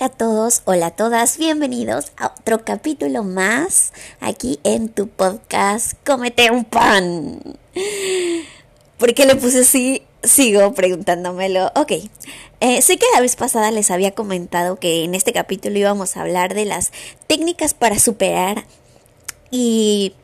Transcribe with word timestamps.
Hola 0.00 0.06
a 0.06 0.08
todos, 0.08 0.62
hola 0.64 0.86
a 0.86 0.90
todas, 0.90 1.38
bienvenidos 1.38 2.10
a 2.16 2.34
otro 2.36 2.64
capítulo 2.64 3.22
más 3.22 3.92
aquí 4.18 4.58
en 4.64 4.88
tu 4.88 5.06
podcast 5.06 5.92
Cómete 6.04 6.50
un 6.50 6.64
pan. 6.64 7.40
¿Por 8.98 9.14
qué 9.14 9.24
le 9.24 9.36
puse 9.36 9.60
así? 9.60 10.02
Sigo 10.24 10.74
preguntándomelo. 10.74 11.70
Ok, 11.76 11.92
eh, 12.60 12.82
sé 12.82 12.96
que 12.96 13.06
la 13.14 13.20
vez 13.20 13.36
pasada 13.36 13.70
les 13.70 13.92
había 13.92 14.16
comentado 14.16 14.80
que 14.80 15.04
en 15.04 15.14
este 15.14 15.32
capítulo 15.32 15.78
íbamos 15.78 16.16
a 16.16 16.22
hablar 16.22 16.54
de 16.54 16.64
las 16.64 16.90
técnicas 17.28 17.72
para 17.72 18.00
superar 18.00 18.64
y 19.52 20.14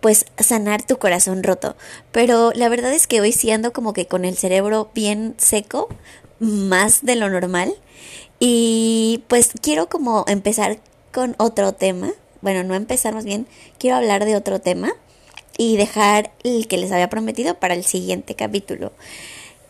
pues 0.00 0.26
sanar 0.38 0.82
tu 0.84 0.98
corazón 0.98 1.44
roto. 1.44 1.76
Pero 2.10 2.50
la 2.56 2.68
verdad 2.68 2.92
es 2.92 3.06
que 3.06 3.20
hoy 3.20 3.30
sí 3.30 3.52
ando 3.52 3.72
como 3.72 3.92
que 3.92 4.06
con 4.06 4.24
el 4.24 4.36
cerebro 4.36 4.90
bien 4.94 5.36
seco, 5.38 5.88
más 6.40 7.04
de 7.04 7.14
lo 7.14 7.30
normal. 7.30 7.72
Y 8.44 9.22
pues 9.28 9.50
quiero 9.60 9.88
como 9.88 10.24
empezar 10.26 10.80
con 11.12 11.36
otro 11.38 11.74
tema. 11.74 12.10
Bueno, 12.40 12.64
no 12.64 12.74
empezar 12.74 13.14
más 13.14 13.24
bien, 13.24 13.46
quiero 13.78 13.94
hablar 13.94 14.24
de 14.24 14.34
otro 14.34 14.60
tema 14.60 14.92
y 15.56 15.76
dejar 15.76 16.32
el 16.42 16.66
que 16.66 16.76
les 16.76 16.90
había 16.90 17.08
prometido 17.08 17.60
para 17.60 17.74
el 17.74 17.84
siguiente 17.84 18.34
capítulo. 18.34 18.90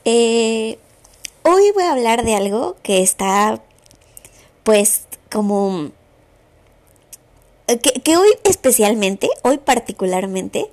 Eh, 0.07 0.79
hoy 1.43 1.71
voy 1.75 1.85
a 1.85 1.93
hablar 1.93 2.25
de 2.25 2.35
algo 2.35 2.77
que 2.83 3.03
está 3.03 3.63
pues 4.63 5.03
como... 5.31 5.91
Que, 7.67 7.77
que 7.77 8.17
hoy 8.17 8.31
especialmente, 8.43 9.29
hoy 9.43 9.59
particularmente, 9.59 10.71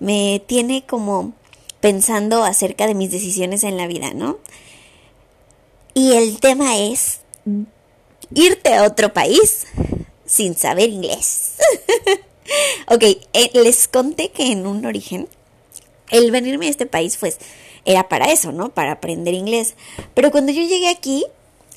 me 0.00 0.42
tiene 0.48 0.84
como 0.84 1.32
pensando 1.78 2.42
acerca 2.42 2.88
de 2.88 2.96
mis 2.96 3.12
decisiones 3.12 3.62
en 3.62 3.76
la 3.76 3.86
vida, 3.86 4.14
¿no? 4.14 4.38
Y 5.94 6.14
el 6.14 6.40
tema 6.40 6.76
es 6.76 7.20
irte 8.34 8.74
a 8.74 8.84
otro 8.84 9.12
país 9.12 9.66
sin 10.24 10.56
saber 10.56 10.90
inglés. 10.90 11.54
ok, 12.88 13.02
eh, 13.02 13.50
les 13.54 13.88
conté 13.88 14.30
que 14.30 14.52
en 14.52 14.66
un 14.66 14.84
origen 14.86 15.28
el 16.10 16.30
venirme 16.30 16.66
a 16.66 16.70
este 16.70 16.86
país 16.86 17.16
pues 17.18 17.38
era 17.84 18.08
para 18.08 18.32
eso, 18.32 18.52
¿no? 18.52 18.70
Para 18.70 18.92
aprender 18.92 19.34
inglés. 19.34 19.74
Pero 20.14 20.30
cuando 20.30 20.52
yo 20.52 20.62
llegué 20.62 20.88
aquí, 20.88 21.24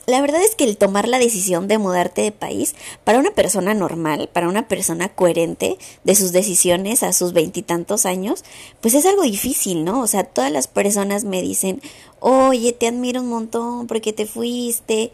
la 0.09 0.21
verdad 0.21 0.41
es 0.41 0.55
que 0.55 0.63
el 0.63 0.75
tomar 0.75 1.08
la 1.08 1.19
decisión 1.19 1.67
de 1.67 1.77
mudarte 1.77 2.23
de 2.23 2.31
país, 2.31 2.73
para 3.03 3.19
una 3.19 3.30
persona 3.30 3.75
normal, 3.75 4.27
para 4.33 4.49
una 4.49 4.67
persona 4.67 5.09
coherente 5.09 5.77
de 6.03 6.15
sus 6.15 6.31
decisiones 6.31 7.03
a 7.03 7.13
sus 7.13 7.31
veintitantos 7.31 8.08
años, 8.08 8.43
pues 8.81 8.95
es 8.95 9.05
algo 9.05 9.21
difícil, 9.21 9.83
¿no? 9.86 10.02
O 10.02 10.08
sea, 10.08 10.23
todas 10.23 10.52
las 10.52 10.67
personas 10.67 11.25
me 11.25 11.43
dicen, 11.43 11.80
oye, 12.19 12.73
te 12.73 12.88
admiro 12.88 13.21
un 13.21 13.30
montón 13.30 13.86
porque 13.86 14.11
te 14.11 14.25
fuiste, 14.25 15.11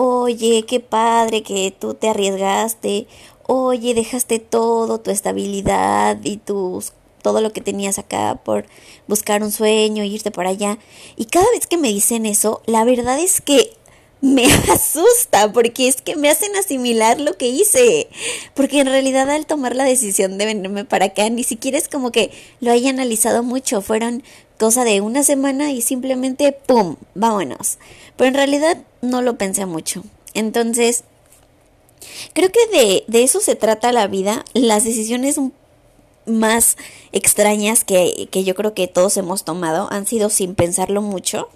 oye, 0.00 0.64
qué 0.64 0.78
padre 0.78 1.42
que 1.42 1.74
tú 1.76 1.94
te 1.94 2.08
arriesgaste, 2.08 3.08
oye, 3.48 3.94
dejaste 3.94 4.38
todo, 4.38 5.00
tu 5.00 5.10
estabilidad 5.10 6.18
y 6.22 6.36
tus 6.36 6.92
todo 7.20 7.40
lo 7.40 7.52
que 7.52 7.60
tenías 7.60 7.98
acá 7.98 8.40
por 8.44 8.66
buscar 9.08 9.42
un 9.42 9.50
sueño, 9.50 10.04
irte 10.04 10.30
por 10.30 10.46
allá. 10.46 10.78
Y 11.16 11.24
cada 11.24 11.50
vez 11.50 11.66
que 11.66 11.78
me 11.78 11.88
dicen 11.88 12.26
eso, 12.26 12.62
la 12.66 12.84
verdad 12.84 13.18
es 13.18 13.40
que 13.40 13.72
me 14.20 14.44
asusta 14.72 15.52
porque 15.52 15.88
es 15.88 16.00
que 16.00 16.14
me 16.14 16.30
hacen 16.30 16.54
asimilar 16.54 17.20
lo 17.20 17.36
que 17.36 17.48
hice. 17.48 18.08
Porque 18.54 18.78
en 18.78 18.86
realidad 18.86 19.28
al 19.28 19.46
tomar 19.46 19.74
la 19.74 19.82
decisión 19.82 20.38
de 20.38 20.46
venirme 20.46 20.84
para 20.84 21.06
acá, 21.06 21.28
ni 21.28 21.42
siquiera 21.42 21.76
es 21.76 21.88
como 21.88 22.12
que 22.12 22.30
lo 22.60 22.70
haya 22.70 22.90
analizado 22.90 23.42
mucho. 23.42 23.82
Fueron 23.82 24.22
cosa 24.58 24.84
de 24.84 25.00
una 25.00 25.22
semana 25.22 25.72
y 25.72 25.80
simplemente 25.80 26.52
¡pum! 26.52 26.96
Vámonos. 27.14 27.78
Pero 28.16 28.28
en 28.28 28.34
realidad 28.34 28.78
no 29.00 29.22
lo 29.22 29.38
pensé 29.38 29.66
mucho. 29.66 30.02
Entonces, 30.34 31.04
creo 32.32 32.50
que 32.50 32.78
de, 32.78 33.04
de 33.06 33.22
eso 33.22 33.40
se 33.40 33.54
trata 33.54 33.92
la 33.92 34.06
vida. 34.06 34.44
Las 34.54 34.84
decisiones 34.84 35.40
más 36.26 36.76
extrañas 37.12 37.84
que, 37.84 38.28
que 38.30 38.44
yo 38.44 38.54
creo 38.54 38.74
que 38.74 38.86
todos 38.86 39.16
hemos 39.16 39.44
tomado 39.44 39.88
han 39.90 40.06
sido 40.06 40.28
sin 40.28 40.54
pensarlo 40.54 41.02
mucho. 41.02 41.48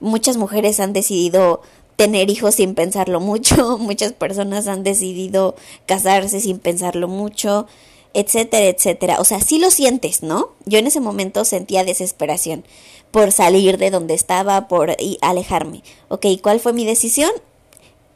Muchas 0.00 0.36
mujeres 0.36 0.80
han 0.80 0.92
decidido 0.92 1.62
tener 2.00 2.30
hijos 2.30 2.54
sin 2.54 2.74
pensarlo 2.74 3.20
mucho, 3.20 3.76
muchas 3.78 4.14
personas 4.14 4.68
han 4.68 4.82
decidido 4.82 5.54
casarse 5.84 6.40
sin 6.40 6.58
pensarlo 6.58 7.08
mucho, 7.08 7.66
etcétera, 8.14 8.66
etcétera. 8.66 9.20
O 9.20 9.24
sea, 9.24 9.40
sí 9.40 9.58
lo 9.58 9.70
sientes, 9.70 10.22
¿no? 10.22 10.50
Yo 10.66 10.78
en 10.78 10.86
ese 10.86 11.00
momento 11.00 11.44
sentía 11.44 11.84
desesperación 11.84 12.64
por 13.10 13.32
salir 13.32 13.78
de 13.78 13.90
donde 13.90 14.14
estaba, 14.14 14.68
por 14.68 14.96
alejarme. 15.20 15.82
Ok, 16.08 16.26
¿cuál 16.42 16.60
fue 16.60 16.72
mi 16.72 16.84
decisión? 16.84 17.30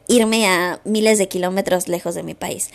Irme 0.07 0.47
a 0.47 0.81
miles 0.85 1.19
de 1.19 1.29
kilómetros 1.29 1.89
lejos 1.89 2.15
de 2.15 2.23
mi 2.23 2.35
país. 2.35 2.71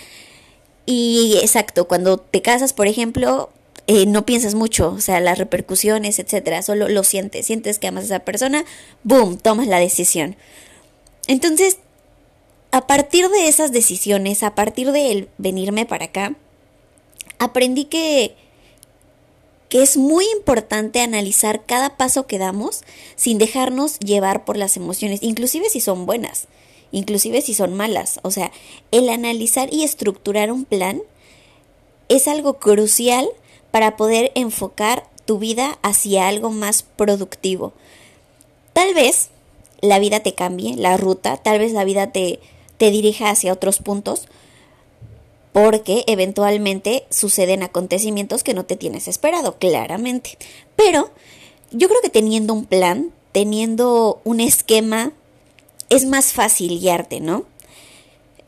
Y 0.85 1.37
exacto, 1.41 1.87
cuando 1.87 2.17
te 2.17 2.41
casas, 2.41 2.73
por 2.73 2.87
ejemplo, 2.87 3.49
eh, 3.87 4.05
no 4.05 4.25
piensas 4.25 4.55
mucho, 4.55 4.91
o 4.91 5.01
sea, 5.01 5.19
las 5.19 5.37
repercusiones, 5.37 6.19
etcétera, 6.19 6.61
solo 6.61 6.89
lo 6.89 7.03
sientes, 7.03 7.45
sientes 7.45 7.79
que 7.79 7.87
amas 7.87 8.03
a 8.03 8.05
esa 8.05 8.19
persona, 8.19 8.65
boom, 9.03 9.37
tomas 9.37 9.67
la 9.67 9.79
decisión. 9.79 10.35
Entonces, 11.27 11.77
a 12.71 12.87
partir 12.87 13.29
de 13.29 13.47
esas 13.47 13.71
decisiones, 13.71 14.43
a 14.43 14.55
partir 14.55 14.91
de 14.91 15.11
el 15.11 15.29
venirme 15.37 15.85
para 15.85 16.05
acá, 16.05 16.35
aprendí 17.39 17.85
que, 17.85 18.35
que 19.69 19.81
es 19.81 19.97
muy 19.97 20.25
importante 20.35 21.01
analizar 21.01 21.65
cada 21.65 21.97
paso 21.97 22.27
que 22.27 22.37
damos 22.37 22.81
sin 23.15 23.37
dejarnos 23.37 23.99
llevar 23.99 24.45
por 24.45 24.57
las 24.57 24.77
emociones, 24.77 25.23
inclusive 25.23 25.69
si 25.69 25.81
son 25.81 26.05
buenas, 26.05 26.47
inclusive 26.91 27.41
si 27.41 27.53
son 27.53 27.73
malas. 27.73 28.19
O 28.23 28.31
sea, 28.31 28.51
el 28.91 29.09
analizar 29.09 29.73
y 29.73 29.83
estructurar 29.83 30.51
un 30.51 30.65
plan 30.65 31.01
es 32.09 32.27
algo 32.27 32.59
crucial 32.59 33.27
para 33.71 33.97
poder 33.97 34.31
enfocar 34.35 35.07
tu 35.25 35.37
vida 35.37 35.77
hacia 35.83 36.27
algo 36.27 36.49
más 36.49 36.83
productivo. 36.83 37.73
Tal 38.73 38.93
vez 38.93 39.29
la 39.81 39.99
vida 39.99 40.21
te 40.21 40.33
cambie, 40.33 40.75
la 40.75 40.97
ruta, 40.97 41.37
tal 41.37 41.59
vez 41.59 41.71
la 41.71 41.83
vida 41.83 42.11
te, 42.11 42.39
te 42.77 42.91
dirija 42.91 43.29
hacia 43.29 43.53
otros 43.53 43.79
puntos, 43.79 44.27
porque 45.51 46.03
eventualmente 46.07 47.05
suceden 47.09 47.63
acontecimientos 47.63 48.43
que 48.43 48.53
no 48.53 48.65
te 48.65 48.75
tienes 48.75 49.07
esperado, 49.07 49.57
claramente. 49.57 50.37
Pero 50.75 51.11
yo 51.71 51.87
creo 51.89 52.01
que 52.01 52.09
teniendo 52.09 52.53
un 52.53 52.65
plan, 52.65 53.11
teniendo 53.31 54.21
un 54.23 54.39
esquema, 54.39 55.13
es 55.89 56.05
más 56.05 56.33
fácil 56.33 56.79
guiarte, 56.79 57.19
¿no? 57.19 57.45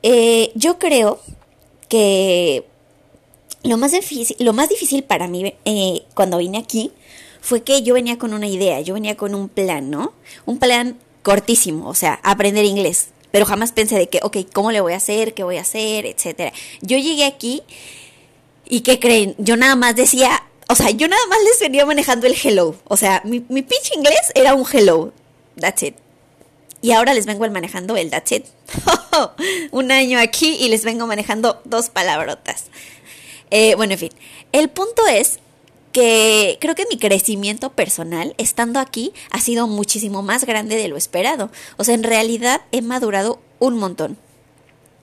Eh, 0.04 0.52
yo 0.56 0.80
creo 0.80 1.20
que 1.88 2.66
lo 3.64 3.78
más 3.78 3.92
difícil, 3.92 4.36
lo 4.40 4.54
más 4.54 4.70
difícil 4.70 5.04
para 5.04 5.28
mí 5.28 5.54
eh, 5.66 6.04
cuando 6.16 6.38
vine 6.38 6.58
aquí 6.58 6.92
fue 7.42 7.64
que 7.64 7.82
yo 7.84 7.94
venía 7.94 8.18
con 8.18 8.34
una 8.34 8.48
idea, 8.48 8.82
yo 8.82 8.94
venía 8.94 9.18
con 9.18 9.36
un 9.36 9.50
plan, 9.50 9.90
¿no? 9.90 10.14
Un 10.46 10.58
plan 10.58 10.98
cortísimo, 11.24 11.88
o 11.88 11.94
sea, 11.94 12.20
aprender 12.24 12.66
inglés 12.66 13.10
pero 13.32 13.46
jamás 13.46 13.72
pensé 13.72 13.98
de 13.98 14.10
que, 14.10 14.20
ok, 14.22 14.38
¿cómo 14.54 14.72
le 14.72 14.82
voy 14.82 14.94
a 14.94 14.98
hacer? 14.98 15.34
¿Qué 15.34 15.44
voy 15.44 15.58
a 15.58 15.62
hacer? 15.62 16.06
Etcétera. 16.06 16.54
Yo 16.82 16.98
llegué 16.98 17.26
aquí 17.26 17.64
y 18.66 18.82
¿qué 18.82 19.00
creen? 19.00 19.36
Yo 19.38 19.58
nada 19.58 19.76
más 19.76 19.96
decía, 19.96 20.44
o 20.70 20.76
sea, 20.76 20.90
yo 20.92 21.08
nada 21.08 21.22
más 21.28 21.40
les 21.44 21.60
venía 21.60 21.86
manejando 21.86 22.28
el 22.28 22.36
hello. 22.42 22.76
O 22.86 22.98
sea, 22.98 23.22
mi, 23.26 23.44
mi 23.50 23.62
pitch 23.62 23.96
inglés 23.96 24.32
era 24.36 24.54
un 24.54 24.66
hello. 24.72 25.12
That's 25.60 25.84
it. 25.84 25.96
Y 26.82 26.94
ahora 26.94 27.14
les 27.14 27.26
vengo 27.26 27.48
manejando 27.50 27.96
el 27.96 28.10
that's 28.10 28.32
it. 28.32 28.46
un 29.72 29.92
año 29.92 30.20
aquí 30.20 30.56
y 30.60 30.70
les 30.70 30.84
vengo 30.84 31.06
manejando 31.06 31.62
dos 31.66 31.90
palabrotas. 31.90 32.66
Eh, 33.52 33.76
bueno, 33.76 33.94
en 33.94 34.00
fin. 34.00 34.12
El 34.52 34.70
punto 34.70 35.06
es 35.08 35.40
que 35.92 36.58
creo 36.60 36.76
que 36.76 36.86
mi 36.90 36.98
crecimiento 36.98 37.72
personal 37.72 38.34
estando 38.38 38.80
aquí 38.80 39.14
ha 39.30 39.40
sido 39.40 39.68
muchísimo 39.68 40.22
más 40.24 40.46
grande 40.46 40.76
de 40.76 40.88
lo 40.88 40.98
esperado. 40.98 41.52
O 41.78 41.84
sea, 41.84 41.96
en 41.96 42.04
realidad 42.04 42.62
he 42.72 42.82
madurado 42.82 43.40
un 43.60 43.78
montón. 43.78 44.18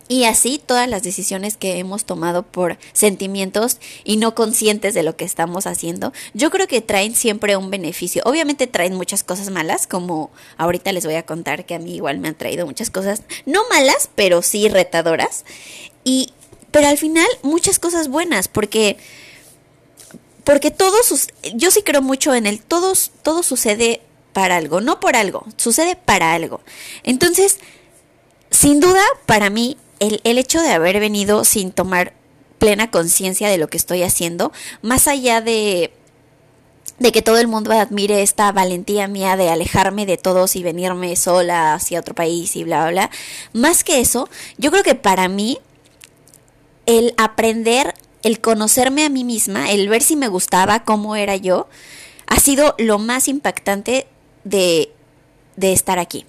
Y 0.08 0.25
así 0.25 0.58
todas 0.64 0.88
las 0.88 1.02
decisiones 1.02 1.58
que 1.58 1.79
hemos 1.79 2.06
tomado 2.06 2.43
por 2.43 2.79
sentimientos 2.94 3.79
y 4.05 4.17
no 4.17 4.35
conscientes 4.35 4.94
de 4.94 5.02
lo 5.02 5.17
que 5.17 5.26
estamos 5.26 5.67
haciendo, 5.67 6.14
yo 6.32 6.50
creo 6.50 6.67
que 6.67 6.81
traen 6.81 7.14
siempre 7.14 7.58
un 7.58 7.70
beneficio. 7.70 8.23
Obviamente 8.25 8.67
traen 8.67 8.94
muchas 8.94 9.23
cosas 9.23 9.50
malas, 9.50 9.87
como 9.87 10.31
ahorita 10.56 10.93
les 10.93 11.05
voy 11.05 11.17
a 11.17 11.26
contar 11.26 11.67
que 11.67 11.75
a 11.75 11.79
mí 11.79 11.96
igual 11.96 12.19
me 12.20 12.29
han 12.29 12.35
traído 12.35 12.64
muchas 12.64 12.88
cosas, 12.88 13.23
no 13.44 13.61
malas, 13.69 14.08
pero 14.14 14.40
sí 14.40 14.70
retadoras. 14.70 15.44
Y, 16.05 16.32
pero 16.70 16.88
al 16.88 16.96
final 16.96 17.29
muchas 17.43 17.79
cosas 17.79 18.08
buenas, 18.08 18.49
porque 18.49 18.96
porque 20.49 20.71
todo 20.71 21.03
sus, 21.03 21.27
yo 21.53 21.71
sí 21.71 21.83
creo 21.83 22.00
mucho 22.00 22.35
en 22.35 22.47
el 22.47 22.62
todo, 22.62 22.95
todo 23.23 23.43
sucede 23.43 24.00
para 24.33 24.56
algo, 24.56 24.81
no 24.81 24.99
por 24.99 25.15
algo, 25.15 25.45
sucede 25.59 25.95
para 25.95 26.33
algo. 26.33 26.62
Entonces, 27.03 27.59
sin 28.50 28.81
duda, 28.81 29.03
para 29.27 29.50
mí, 29.50 29.77
el, 30.00 30.23
el 30.25 30.39
hecho 30.39 30.62
de 30.62 30.71
haber 30.71 31.00
venido 31.00 31.45
sin 31.45 31.71
tomar 31.71 32.15
plena 32.59 32.91
conciencia 32.91 33.50
de 33.50 33.59
lo 33.59 33.69
que 33.69 33.77
estoy 33.77 34.03
haciendo, 34.03 34.50
más 34.81 35.06
allá 35.06 35.43
de 35.43 35.93
de 36.99 37.12
que 37.12 37.21
todo 37.21 37.37
el 37.37 37.47
mundo 37.47 37.71
admire 37.73 38.23
esta 38.23 38.50
valentía 38.50 39.06
mía 39.06 39.37
de 39.37 39.50
alejarme 39.50 40.06
de 40.06 40.17
todos 40.17 40.56
y 40.56 40.62
venirme 40.62 41.15
sola 41.17 41.75
hacia 41.75 42.00
otro 42.00 42.15
país 42.15 42.56
y 42.56 42.65
bla, 42.65 42.85
bla, 42.85 42.91
bla. 42.91 43.11
Más 43.53 43.85
que 43.85 44.00
eso, 44.00 44.31
yo 44.56 44.71
creo 44.71 44.83
que 44.83 44.95
para 44.95 45.29
mí 45.29 45.59
el 46.87 47.12
aprender, 47.19 47.95
el 48.23 48.41
conocerme 48.41 49.05
a 49.05 49.09
mí 49.09 49.25
misma, 49.25 49.70
el 49.70 49.88
ver 49.88 50.03
si 50.03 50.17
me 50.17 50.29
gustaba, 50.29 50.85
cómo 50.85 51.17
era 51.17 51.37
yo, 51.37 51.69
ha 52.26 52.41
sido 52.41 52.75
lo 52.79 52.99
más 52.99 53.29
impactante 53.29 54.06
de, 54.44 54.93
de 55.56 55.73
estar 55.73 55.99
aquí. 55.99 56.26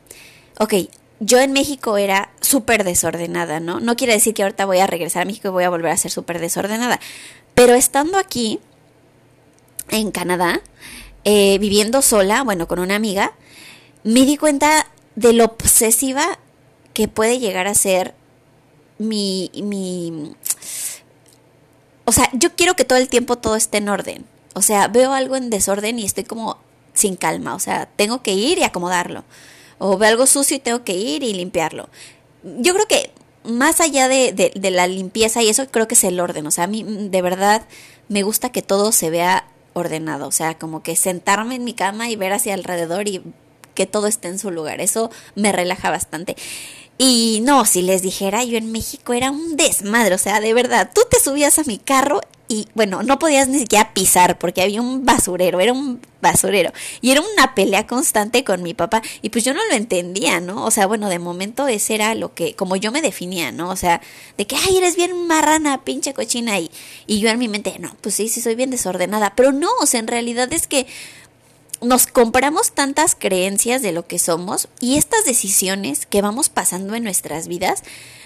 Ok, 0.60 0.74
yo 1.20 1.40
en 1.40 1.52
México 1.52 1.98
era 1.98 2.32
súper 2.40 2.84
desordenada, 2.84 3.60
¿no? 3.60 3.80
No 3.80 3.96
quiere 3.96 4.14
decir 4.14 4.34
que 4.34 4.44
ahorita 4.44 4.66
voy 4.66 4.80
a 4.80 4.88
regresar 4.88 5.24
a 5.24 5.26
México 5.26 5.50
y 5.50 5.52
voy 5.52 5.64
a 5.64 5.70
volver 5.70 5.92
a 5.92 5.98
ser 5.98 6.12
súper 6.12 6.40
desordenada. 6.40 7.00
Pero 7.56 7.74
estando 7.74 8.18
aquí, 8.18 8.60
en 9.90 10.12
Canadá, 10.12 10.62
eh, 11.26 11.58
viviendo 11.60 12.02
sola, 12.02 12.44
bueno, 12.44 12.68
con 12.68 12.80
una 12.80 12.96
amiga, 12.96 13.34
me 14.04 14.26
di 14.26 14.38
cuenta 14.38 14.88
de 15.16 15.34
lo 15.34 15.46
obsesiva 15.46 16.40
que 16.94 17.08
puede 17.08 17.40
llegar 17.40 17.68
a 17.68 17.76
ser 17.76 18.14
mi, 18.98 19.52
mi... 19.56 20.34
O 22.10 22.12
sea, 22.12 22.28
yo 22.34 22.56
quiero 22.56 22.76
que 22.76 22.86
todo 22.86 22.98
el 22.98 23.08
tiempo 23.08 23.36
todo 23.36 23.56
esté 23.56 23.78
en 23.78 23.88
orden. 23.88 24.26
O 24.56 24.64
sea, 24.64 24.88
veo 24.88 25.14
algo 25.14 25.36
en 25.36 25.52
desorden 25.52 26.00
y 26.00 26.06
estoy 26.06 26.24
como 26.24 26.58
sin 26.96 27.16
calma. 27.16 27.54
O 27.54 27.60
sea, 27.60 27.88
tengo 27.98 28.24
que 28.24 28.34
ir 28.34 28.58
y 28.58 28.64
acomodarlo. 28.64 29.24
O 29.78 29.96
veo 29.96 30.10
algo 30.10 30.26
sucio 30.26 30.58
y 30.58 30.60
tengo 30.60 30.84
que 30.84 30.96
ir 30.96 31.22
y 31.22 31.36
limpiarlo. 31.36 31.88
Yo 32.42 32.74
creo 32.74 32.88
que 32.88 33.12
más 33.44 33.80
allá 33.80 34.08
de, 34.08 34.32
de, 34.34 34.72
la 34.72 34.88
limpieza 34.88 35.44
y 35.44 35.50
eso, 35.50 35.68
creo 35.70 35.88
que 35.88 35.94
es 35.94 36.04
el 36.04 36.20
orden. 36.20 36.48
O 36.48 36.52
sea, 36.52 36.64
a 36.64 36.68
mí 36.68 36.84
de 36.84 37.22
verdad 37.22 37.62
me 38.08 38.24
gusta 38.24 38.52
que 38.52 38.64
todo 38.64 38.92
se 38.92 39.12
vea 39.12 39.46
ordenado, 39.74 40.28
o 40.28 40.32
sea, 40.32 40.58
como 40.58 40.82
que 40.82 40.96
sentarme 40.96 41.54
en 41.58 41.64
mi 41.64 41.76
cama 41.76 42.10
y 42.10 42.16
ver 42.16 42.34
hacia 42.34 42.56
alrededor 42.56 43.08
y 43.08 43.22
que 43.76 43.86
todo 43.86 44.08
esté 44.08 44.30
en 44.30 44.40
su 44.40 44.50
lugar, 44.50 44.82
eso 44.82 45.12
me 45.36 45.52
relaja 45.52 45.92
bastante. 45.92 46.36
Y 47.02 47.40
no, 47.44 47.64
si 47.64 47.82
les 47.82 48.02
dijera, 48.02 48.44
yo 48.44 48.58
en 48.58 48.74
México 48.74 49.14
era 49.14 49.32
un 49.32 49.56
desmadre, 49.56 50.14
o 50.16 50.18
sea, 50.18 50.42
de 50.42 50.54
verdad, 50.54 50.92
tú 50.94 51.00
te 51.10 51.18
subías 51.18 51.58
a 51.58 51.64
mi 51.64 51.78
carro 51.78 52.20
y 52.50 52.68
bueno, 52.74 53.04
no 53.04 53.20
podías 53.20 53.48
ni 53.48 53.60
siquiera 53.60 53.94
pisar 53.94 54.38
porque 54.38 54.62
había 54.62 54.82
un 54.82 55.06
basurero, 55.06 55.62
era 55.62 55.72
un 55.72 56.02
basurero. 56.20 56.74
Y 57.00 57.12
era 57.12 57.22
una 57.22 57.56
pelea 57.56 57.88
constante 57.88 58.44
con 58.44 58.64
mi 58.64 58.74
papá 58.74 59.02
y 59.22 59.30
pues 59.30 59.46
yo 59.46 59.54
no 59.54 59.66
lo 59.68 59.76
entendía, 59.76 60.42
¿no? 60.42 60.66
O 60.66 60.72
sea, 60.72 60.88
bueno, 60.88 61.08
de 61.08 61.20
momento 61.20 61.70
ese 61.70 61.96
era 61.96 62.16
lo 62.16 62.34
que, 62.34 62.54
como 62.54 62.76
yo 62.76 62.92
me 62.92 63.02
definía, 63.02 63.54
¿no? 63.54 63.70
O 63.70 63.78
sea, 63.78 64.02
de 64.38 64.46
que, 64.46 64.58
ay, 64.58 64.76
eres 64.78 64.98
bien 64.98 65.26
marrana, 65.26 65.86
pinche 65.86 66.14
cochina. 66.14 66.60
Y, 66.60 66.70
y 67.08 67.20
yo 67.22 67.30
en 67.30 67.40
mi 67.40 67.48
mente, 67.48 67.78
no, 67.80 67.96
pues 68.02 68.16
sí, 68.16 68.28
sí, 68.28 68.42
soy 68.42 68.56
bien 68.56 68.72
desordenada. 68.72 69.36
Pero 69.38 69.54
no, 69.54 69.70
o 69.80 69.86
sea, 69.86 70.02
en 70.02 70.08
realidad 70.08 70.52
es 70.52 70.68
que 70.68 70.86
nos 71.82 72.08
compramos 72.08 72.72
tantas 72.72 73.16
creencias 73.16 73.82
de 73.82 73.92
lo 73.92 74.06
que 74.06 74.20
somos 74.20 74.68
y 74.80 74.98
estas 74.98 75.26
decisiones 75.26 76.06
que 76.06 76.22
vamos 76.22 76.50
pasando 76.50 76.96
en 76.96 77.04
nuestras 77.04 77.48
vidas 77.48 77.84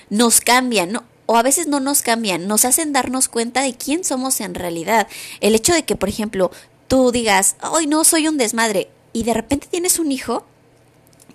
nos 0.09 0.41
cambian, 0.41 0.91
¿no? 0.91 1.03
o 1.25 1.37
a 1.37 1.43
veces 1.43 1.67
no 1.67 1.79
nos 1.79 2.01
cambian, 2.01 2.47
nos 2.47 2.65
hacen 2.65 2.91
darnos 2.93 3.29
cuenta 3.29 3.61
de 3.61 3.73
quién 3.73 4.03
somos 4.03 4.41
en 4.41 4.55
realidad. 4.55 5.07
El 5.39 5.55
hecho 5.55 5.73
de 5.73 5.83
que, 5.83 5.95
por 5.95 6.09
ejemplo, 6.09 6.51
tú 6.87 7.11
digas, 7.11 7.55
hoy 7.71 7.87
no 7.87 8.03
soy 8.03 8.27
un 8.27 8.37
desmadre, 8.37 8.89
y 9.13 9.23
de 9.23 9.33
repente 9.33 9.67
tienes 9.69 9.99
un 9.99 10.11
hijo 10.11 10.43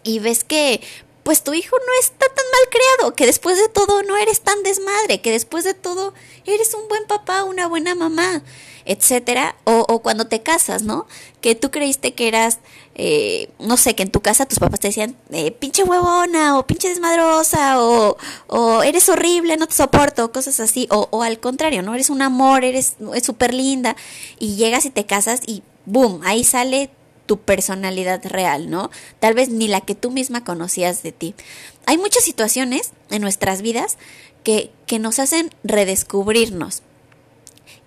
y 0.02 0.18
ves 0.18 0.44
que 0.44 0.82
pues 1.28 1.42
tu 1.42 1.52
hijo 1.52 1.76
no 1.76 1.92
está 2.00 2.24
tan 2.24 2.44
mal 2.46 2.70
creado, 2.70 3.14
que 3.14 3.26
después 3.26 3.58
de 3.58 3.68
todo 3.68 4.02
no 4.02 4.16
eres 4.16 4.40
tan 4.40 4.62
desmadre, 4.62 5.20
que 5.20 5.30
después 5.30 5.62
de 5.62 5.74
todo 5.74 6.14
eres 6.46 6.72
un 6.72 6.88
buen 6.88 7.04
papá, 7.06 7.44
una 7.44 7.66
buena 7.66 7.94
mamá, 7.94 8.42
etcétera, 8.86 9.54
o, 9.64 9.84
o 9.90 9.98
cuando 9.98 10.26
te 10.26 10.40
casas, 10.42 10.84
¿no? 10.84 11.06
Que 11.42 11.54
tú 11.54 11.70
creíste 11.70 12.14
que 12.14 12.28
eras, 12.28 12.60
eh, 12.94 13.50
no 13.58 13.76
sé, 13.76 13.94
que 13.94 14.04
en 14.04 14.10
tu 14.10 14.22
casa 14.22 14.46
tus 14.46 14.58
papás 14.58 14.80
te 14.80 14.88
decían, 14.88 15.16
eh, 15.30 15.50
pinche 15.50 15.82
huevona, 15.82 16.58
o 16.58 16.66
pinche 16.66 16.88
desmadrosa, 16.88 17.84
o, 17.84 18.16
o 18.46 18.82
eres 18.82 19.06
horrible, 19.10 19.58
no 19.58 19.66
te 19.66 19.74
soporto, 19.74 20.32
cosas 20.32 20.58
así, 20.60 20.88
o, 20.90 21.08
o 21.10 21.22
al 21.22 21.40
contrario, 21.40 21.82
¿no? 21.82 21.94
Eres 21.94 22.08
un 22.08 22.22
amor, 22.22 22.64
eres 22.64 22.96
súper 23.22 23.52
linda, 23.52 23.96
y 24.38 24.56
llegas 24.56 24.86
y 24.86 24.90
te 24.90 25.04
casas 25.04 25.42
y 25.44 25.62
boom, 25.84 26.22
ahí 26.24 26.42
sale 26.42 26.88
tu 27.28 27.38
personalidad 27.38 28.24
real, 28.24 28.70
¿no? 28.70 28.90
Tal 29.20 29.34
vez 29.34 29.50
ni 29.50 29.68
la 29.68 29.82
que 29.82 29.94
tú 29.94 30.10
misma 30.10 30.42
conocías 30.42 31.04
de 31.04 31.12
ti. 31.12 31.34
Hay 31.86 31.98
muchas 31.98 32.24
situaciones 32.24 32.90
en 33.10 33.22
nuestras 33.22 33.62
vidas 33.62 33.98
que, 34.42 34.72
que 34.86 34.98
nos 34.98 35.20
hacen 35.20 35.50
redescubrirnos. 35.62 36.82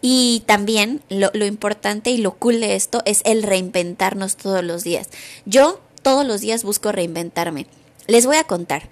Y 0.02 0.44
también 0.46 1.02
lo, 1.10 1.46
importante 1.46 2.12
y 2.12 2.18
lo 2.18 2.34
cool 2.36 2.62
de 2.62 2.76
esto 2.76 3.02
es 3.06 3.22
el 3.26 3.44
reinventarnos 3.44 4.38
todos 4.38 4.64
los 4.64 4.84
días. 4.84 5.10
Yo 5.46 5.82
todos 6.02 6.26
los 6.26 6.42
días 6.42 6.64
busco 6.64 6.92
reinventarme. 6.92 7.68
Les 8.08 8.26
voy 8.26 8.38
a 8.38 8.44
contar. 8.44 8.90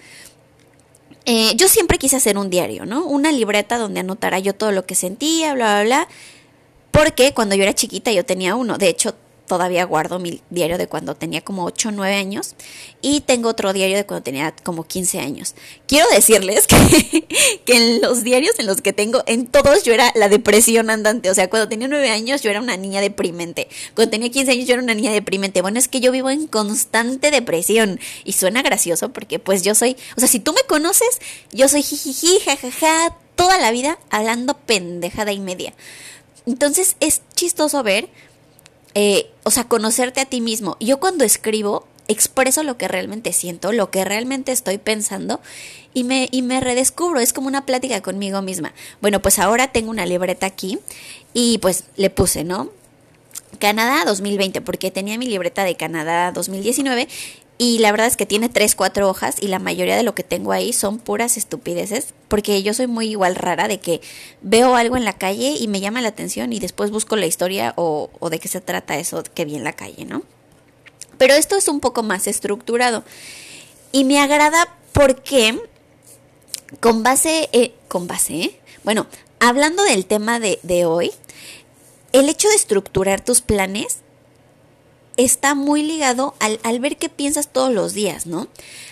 Eh, 1.26 1.54
yo 1.56 1.68
siempre 1.68 2.00
quise 2.00 2.16
hacer 2.16 2.38
un 2.38 2.50
diario, 2.50 2.86
¿no? 2.86 3.06
Una 3.06 3.32
libreta 3.32 3.78
donde 3.78 4.00
anotara 4.00 4.40
yo 4.40 4.54
todo 4.54 4.72
lo 4.72 4.86
que 4.86 4.96
sentía, 4.96 5.54
bla, 5.54 5.76
bla, 5.76 5.84
bla. 5.84 6.08
Porque 6.92 7.34
cuando 7.34 7.56
yo 7.56 7.64
era 7.64 7.74
chiquita 7.74 8.12
yo 8.12 8.26
tenía 8.26 8.56
uno. 8.56 8.78
De 8.78 8.90
hecho, 8.90 9.16
todavía 9.50 9.84
guardo 9.84 10.20
mi 10.20 10.42
diario 10.50 10.78
de 10.78 10.88
cuando 10.88 11.16
tenía 11.16 11.42
como 11.42 11.66
8 11.66 11.90
o 11.90 11.92
9 11.92 12.16
años 12.16 12.56
y 13.02 13.22
tengo 13.22 13.50
otro 13.50 13.74
diario 13.74 13.98
de 13.98 14.06
cuando 14.06 14.24
tenía 14.24 14.56
como 14.64 14.86
15 14.86 15.20
años. 15.20 15.56
Quiero 15.88 16.08
decirles 16.14 16.68
que, 16.68 17.28
que, 17.66 17.74
en 17.76 18.00
los 18.00 18.24
diarios 18.24 18.58
en 18.60 18.68
los 18.68 18.82
que 18.82 18.94
tengo, 18.94 19.24
en 19.26 19.48
todos 19.48 19.84
yo 19.84 19.94
era 19.94 20.14
la 20.16 20.30
depresión 20.30 20.90
andante. 20.90 21.30
O 21.30 21.34
sea, 21.34 21.50
cuando 21.50 21.68
tenía 21.68 21.88
9 21.88 22.10
años 22.12 22.42
yo 22.42 22.52
era 22.52 22.62
una 22.62 22.78
niña 22.78 23.02
deprimente. 23.02 23.68
Cuando 23.96 24.12
tenía 24.12 24.30
15 24.30 24.52
años 24.52 24.68
yo 24.68 24.76
era 24.76 24.84
una 24.84 24.94
niña 24.94 25.12
deprimente. 25.12 25.62
Bueno, 25.62 25.80
es 25.80 25.88
que 25.88 26.00
yo 26.00 26.12
vivo 26.12 26.30
en 26.30 26.48
constante 26.48 27.32
depresión 27.32 28.00
y 28.24 28.34
suena 28.34 28.62
gracioso 28.62 29.12
porque 29.12 29.40
pues 29.40 29.64
yo 29.64 29.74
soy, 29.74 29.98
o 30.16 30.20
sea, 30.20 30.30
si 30.30 30.40
tú 30.40 30.54
me 30.54 30.62
conoces, 30.68 31.20
yo 31.52 31.68
soy 31.68 31.82
jijiji, 31.82 32.40
jajaja, 32.46 33.18
toda 33.36 33.58
la 33.58 33.72
vida 33.72 33.98
hablando 34.12 34.58
pendejada 34.58 35.32
y 35.32 35.40
media. 35.40 35.74
Entonces 36.46 36.96
es 37.00 37.22
chistoso 37.36 37.84
ver 37.84 38.10
eh, 38.94 39.30
o 39.44 39.52
sea, 39.52 39.66
conocerte 39.66 40.22
a 40.22 40.26
ti 40.26 40.42
mismo. 40.42 40.78
Yo 40.80 41.00
cuando 41.00 41.24
escribo, 41.24 41.88
expreso 42.08 42.64
lo 42.64 42.78
que 42.78 42.88
realmente 42.88 43.34
siento, 43.34 43.72
lo 43.72 43.92
que 43.92 44.04
realmente 44.04 44.52
estoy 44.52 44.80
pensando 44.80 45.40
y 45.94 46.04
me, 46.04 46.28
y 46.32 46.42
me 46.42 46.60
redescubro, 46.60 47.20
es 47.20 47.34
como 47.34 47.48
una 47.48 47.66
plática 47.66 48.02
conmigo 48.02 48.42
misma. 48.42 48.74
Bueno, 49.02 49.22
pues 49.22 49.40
ahora 49.40 49.72
tengo 49.72 49.92
una 49.92 50.06
libreta 50.06 50.46
aquí 50.46 50.80
y 51.34 51.60
pues 51.60 51.84
le 51.96 52.10
puse, 52.10 52.44
¿no? 52.44 52.70
Canadá 53.60 54.04
2020, 54.06 54.62
porque 54.62 54.92
tenía 54.92 55.18
mi 55.18 55.28
libreta 55.28 55.64
de 55.64 55.76
Canadá 55.76 56.32
2019 56.32 57.08
y 57.62 57.80
la 57.80 57.92
verdad 57.92 58.08
es 58.08 58.16
que 58.16 58.26
tiene 58.26 58.48
tres, 58.48 58.74
cuatro 58.74 59.10
hojas 59.10 59.36
y 59.42 59.50
la 59.50 59.60
mayoría 59.60 59.98
de 59.98 60.04
lo 60.04 60.16
que 60.16 60.24
tengo 60.24 60.54
ahí 60.54 60.72
son 60.72 60.98
puras 60.98 61.36
estupideces, 61.36 62.14
porque 62.30 62.64
yo 62.64 62.74
soy 62.74 62.88
muy 62.88 63.10
igual 63.10 63.36
rara 63.36 63.68
de 63.68 63.82
que 63.82 64.00
veo 64.42 64.78
algo 64.78 64.96
en 64.96 65.04
la 65.04 65.18
calle 65.18 65.58
y 65.60 65.68
me 65.68 65.82
llama 65.82 66.00
la 66.00 66.08
atención 66.08 66.54
y 66.54 66.62
después 66.62 66.90
busco 66.90 67.18
la 67.18 67.26
historia 67.26 67.74
o, 67.76 68.10
de 68.32 68.40
qué 68.40 68.48
se 68.48 68.62
trata 68.62 68.98
eso 68.98 69.24
que 69.36 69.44
vi 69.44 69.58
en 69.58 69.66
la 69.66 69.74
calle, 69.74 70.06
¿no? 70.06 70.24
Pero 71.18 71.34
esto 71.34 71.58
es 71.58 71.68
un 71.68 71.82
poco 71.82 72.02
más 72.02 72.28
estructurado 72.28 73.04
y 73.92 74.06
me 74.06 74.22
agrada 74.22 74.74
porque 74.94 75.60
con 76.80 77.04
base, 77.04 77.50
eh, 77.52 77.74
con 77.90 78.08
base, 78.08 78.36
¿eh? 78.36 78.60
bueno, 78.86 79.06
hablando 79.42 79.84
del 79.84 80.06
tema 80.06 80.40
de, 80.40 80.60
de 80.64 80.86
hoy, 80.86 81.12
el 82.14 82.30
hecho 82.30 82.48
de 82.48 82.56
estructurar 82.56 83.20
tus 83.20 83.42
planes 83.42 83.98
está 85.26 85.56
muy 85.56 85.84
ligado 85.84 86.34
al, 86.40 86.60
al, 86.64 86.80
ver 86.80 86.98
qué 86.98 87.10
piensas 87.10 87.50
todos 87.50 87.74
los 87.74 87.94
días, 87.94 88.26
¿no? 88.26 88.48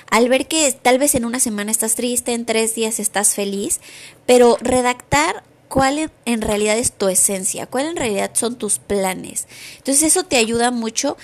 Al 0.09 0.29
ver 0.29 0.47
que 0.47 0.71
tal 0.71 0.99
vez 0.99 1.15
en 1.15 1.25
una 1.25 1.39
semana 1.39 1.71
estás 1.71 1.95
triste, 1.95 2.33
en 2.33 2.45
tres 2.45 2.75
días 2.75 2.99
estás 2.99 3.33
feliz, 3.33 3.79
pero 4.25 4.57
redactar 4.61 5.43
cuál 5.67 6.11
en 6.25 6.41
realidad 6.41 6.77
es 6.77 6.91
tu 6.91 7.07
esencia, 7.07 7.67
cuál 7.67 7.87
en 7.87 7.95
realidad 7.95 8.31
son 8.33 8.57
tus 8.57 8.79
planes. 8.79 9.47
Entonces 9.77 10.03
eso 10.03 10.23
te 10.23 10.37
ayuda 10.37 10.71
mucho 10.71 11.17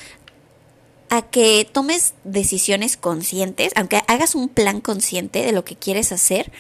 a 1.10 1.22
que 1.22 1.68
tomes 1.72 2.14
decisiones 2.24 2.98
conscientes, 2.98 3.72
aunque 3.76 4.02
hagas 4.08 4.36
un 4.36 4.50
plan 4.50 4.82
consciente 4.82 5.44
de 5.44 5.52
lo 5.52 5.64
que 5.64 5.76
quieres 5.76 6.12
hacer, 6.12 6.52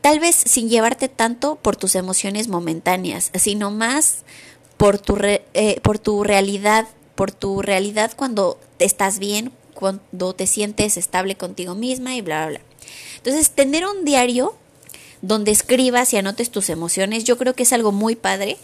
tal 0.00 0.20
vez 0.20 0.34
sin 0.34 0.68
llevarte 0.68 1.08
tanto 1.08 1.56
por 1.56 1.76
tus 1.76 1.94
emociones 1.94 2.48
momentáneas, 2.48 3.30
sino 3.34 3.70
más 3.70 4.24
por 4.76 4.98
tu, 4.98 5.16
re, 5.16 5.44
eh, 5.54 5.80
por 5.80 5.98
tu 5.98 6.24
realidad 6.24 6.88
por 7.18 7.32
tu 7.32 7.62
realidad 7.62 8.12
cuando 8.14 8.60
estás 8.78 9.18
bien, 9.18 9.50
cuando 9.74 10.36
te 10.36 10.46
sientes 10.46 10.96
estable 10.96 11.34
contigo 11.34 11.74
misma 11.74 12.14
y 12.14 12.20
bla, 12.20 12.46
bla, 12.46 12.58
bla. 12.58 12.60
Entonces, 13.16 13.50
tener 13.50 13.84
un 13.84 14.04
diario 14.04 14.54
donde 15.20 15.50
escribas 15.50 16.12
y 16.12 16.16
anotes 16.16 16.52
tus 16.52 16.70
emociones, 16.70 17.24
yo 17.24 17.36
creo 17.36 17.54
que 17.54 17.64
es 17.64 17.72
algo 17.72 17.90
muy 17.90 18.14
padre, 18.14 18.56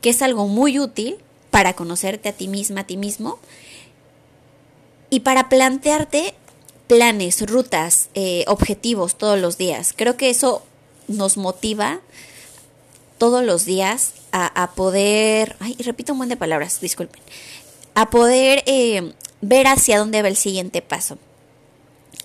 que 0.00 0.10
es 0.10 0.20
algo 0.20 0.48
muy 0.48 0.80
útil 0.80 1.18
para 1.52 1.74
conocerte 1.74 2.28
a 2.28 2.32
ti 2.32 2.48
misma, 2.48 2.80
a 2.80 2.86
ti 2.88 2.96
mismo, 2.96 3.38
y 5.08 5.20
para 5.20 5.48
plantearte 5.48 6.34
planes, 6.88 7.48
rutas, 7.48 8.08
eh, 8.14 8.42
objetivos 8.48 9.14
todos 9.14 9.38
los 9.38 9.58
días. 9.58 9.94
Creo 9.96 10.16
que 10.16 10.28
eso 10.28 10.64
nos 11.06 11.36
motiva 11.36 12.00
todos 13.18 13.44
los 13.44 13.64
días 13.64 14.14
a, 14.32 14.72
poder, 14.74 15.54
ay, 15.60 15.76
repito 15.84 16.14
un 16.14 16.18
buen 16.18 16.28
de 16.30 16.36
palabras, 16.36 16.80
disculpen, 16.80 17.22
a 17.94 18.10
poder 18.10 18.62
eh, 18.66 19.12
ver 19.40 19.66
hacia 19.66 19.98
dónde 19.98 20.22
va 20.22 20.28
el 20.28 20.36
siguiente 20.36 20.82
paso. 20.82 21.18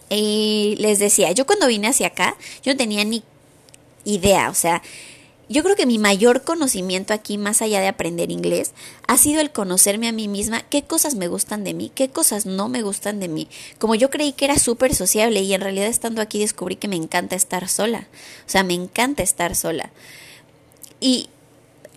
Y 0.09 0.75
les 0.79 1.00
decía, 1.00 1.31
yo 1.31 1.45
cuando 1.45 1.67
vine 1.67 1.88
hacia 1.88 2.07
acá, 2.07 2.38
yo 2.63 2.71
no 2.71 2.77
tenía 2.77 3.03
ni 3.03 3.24
idea, 4.05 4.50
o 4.50 4.53
sea, 4.53 4.81
yo 5.50 5.63
creo 5.63 5.77
que 5.77 5.86
mi 5.86 5.97
mayor 5.97 6.43
conocimiento 6.43 7.13
aquí, 7.13 7.38
más 7.38 7.62
allá 7.62 7.79
de 7.79 7.88
aprender 7.88 8.31
inglés, 8.31 8.74
ha 9.07 9.17
sido 9.17 9.39
el 9.39 9.51
conocerme 9.51 10.09
a 10.09 10.12
mí 10.12 10.27
misma, 10.27 10.62
qué 10.63 10.83
cosas 10.83 11.15
me 11.15 11.29
gustan 11.29 11.63
de 11.63 11.74
mí, 11.74 11.89
qué 11.93 12.09
cosas 12.09 12.45
no 12.45 12.67
me 12.67 12.81
gustan 12.81 13.21
de 13.21 13.29
mí. 13.29 13.47
Como 13.79 13.95
yo 13.95 14.09
creí 14.09 14.33
que 14.33 14.45
era 14.45 14.59
súper 14.59 14.93
sociable 14.93 15.41
y 15.41 15.53
en 15.53 15.62
realidad 15.62 15.88
estando 15.88 16.21
aquí 16.21 16.39
descubrí 16.39 16.75
que 16.75 16.89
me 16.89 16.97
encanta 16.97 17.38
estar 17.38 17.69
sola. 17.69 18.07
O 18.45 18.50
sea, 18.50 18.63
me 18.63 18.74
encanta 18.74 19.24
estar 19.24 19.55
sola. 19.55 19.91
Y 21.00 21.29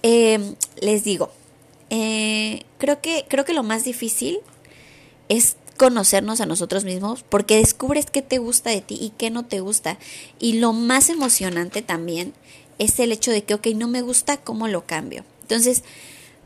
em, 0.03 0.55
les 0.81 1.03
digo, 1.03 1.33
eh, 1.91 2.65
creo, 2.79 3.01
que, 3.01 3.27
creo 3.29 3.45
que 3.45 3.55
lo 3.55 3.63
más 3.63 3.85
difícil 3.85 4.39
es 5.29 5.57
conocernos 5.77 6.41
a 6.41 6.47
nosotros 6.47 6.85
mismos 6.85 7.25
porque 7.29 7.57
descubres 7.57 8.07
qué 8.07 8.23
te 8.23 8.39
gusta 8.39 8.71
de 8.71 8.81
ti 8.81 8.99
y 9.01 9.11
qué 9.11 9.31
no 9.31 9.45
te 9.45 9.61
gusta. 9.61 9.99
Y 10.39 10.55
lo 10.55 10.73
más 10.73 11.09
emocionante 11.09 11.83
también 11.83 12.35
es 12.79 12.99
el 13.01 13.13
hecho 13.13 13.31
de 13.31 13.45
que, 13.45 13.55
ok, 13.55 13.69
no 13.75 13.89
me 13.89 14.03
gusta, 14.03 14.39
¿cómo 14.39 14.69
lo 14.69 14.87
cambio? 14.87 15.25
Entonces, 15.43 15.83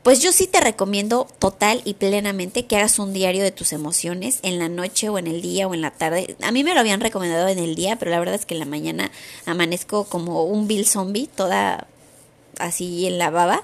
pues 0.05 0.21
yo 0.21 0.33
sí 0.33 0.47
te 0.47 0.61
recomiendo 0.61 1.27
total 1.39 1.81
y 1.85 1.95
plenamente 1.95 2.67
que 2.67 2.77
hagas 2.77 2.99
un 2.99 3.13
diario 3.13 3.43
de 3.43 3.53
tus 3.53 3.73
emociones 3.73 4.39
en 4.43 4.59
la 4.59 4.69
noche 4.69 5.09
o 5.09 5.19
en 5.19 5.27
el 5.27 5.41
día 5.41 5.67
o 5.67 5.75
en 5.75 5.81
la 5.81 5.91
tarde. 5.91 6.37
A 6.43 6.53
mí 6.53 6.63
me 6.63 6.75
lo 6.75 6.81
habían 6.81 7.01
recomendado 7.01 7.49
en 7.49 7.59
el 7.59 7.75
día, 7.75 7.97
pero 7.97 8.11
la 8.11 8.19
verdad 8.19 8.35
es 8.35 8.45
que 8.45 8.55
en 8.55 8.61
la 8.61 8.67
mañana 8.67 9.11
amanezco 9.47 10.05
como 10.05 10.45
un 10.45 10.69
Bill 10.69 10.87
zombie, 10.87 11.27
toda 11.27 11.87
así 12.59 13.07
en 13.07 13.19
la 13.19 13.31
baba. 13.31 13.63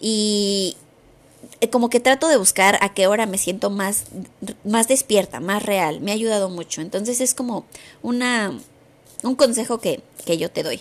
Y 0.00 0.78
como 1.70 1.90
que 1.90 2.00
trato 2.00 2.28
de 2.28 2.36
buscar 2.36 2.78
a 2.80 2.94
qué 2.94 3.06
hora 3.06 3.26
me 3.26 3.38
siento 3.38 3.70
más, 3.70 4.04
más 4.64 4.88
despierta, 4.88 5.40
más 5.40 5.62
real. 5.62 6.00
Me 6.00 6.10
ha 6.10 6.14
ayudado 6.14 6.48
mucho. 6.48 6.80
Entonces 6.80 7.20
es 7.20 7.34
como 7.34 7.66
una, 8.02 8.58
un 9.22 9.34
consejo 9.34 9.78
que, 9.78 10.02
que 10.24 10.38
yo 10.38 10.50
te 10.50 10.62
doy. 10.62 10.80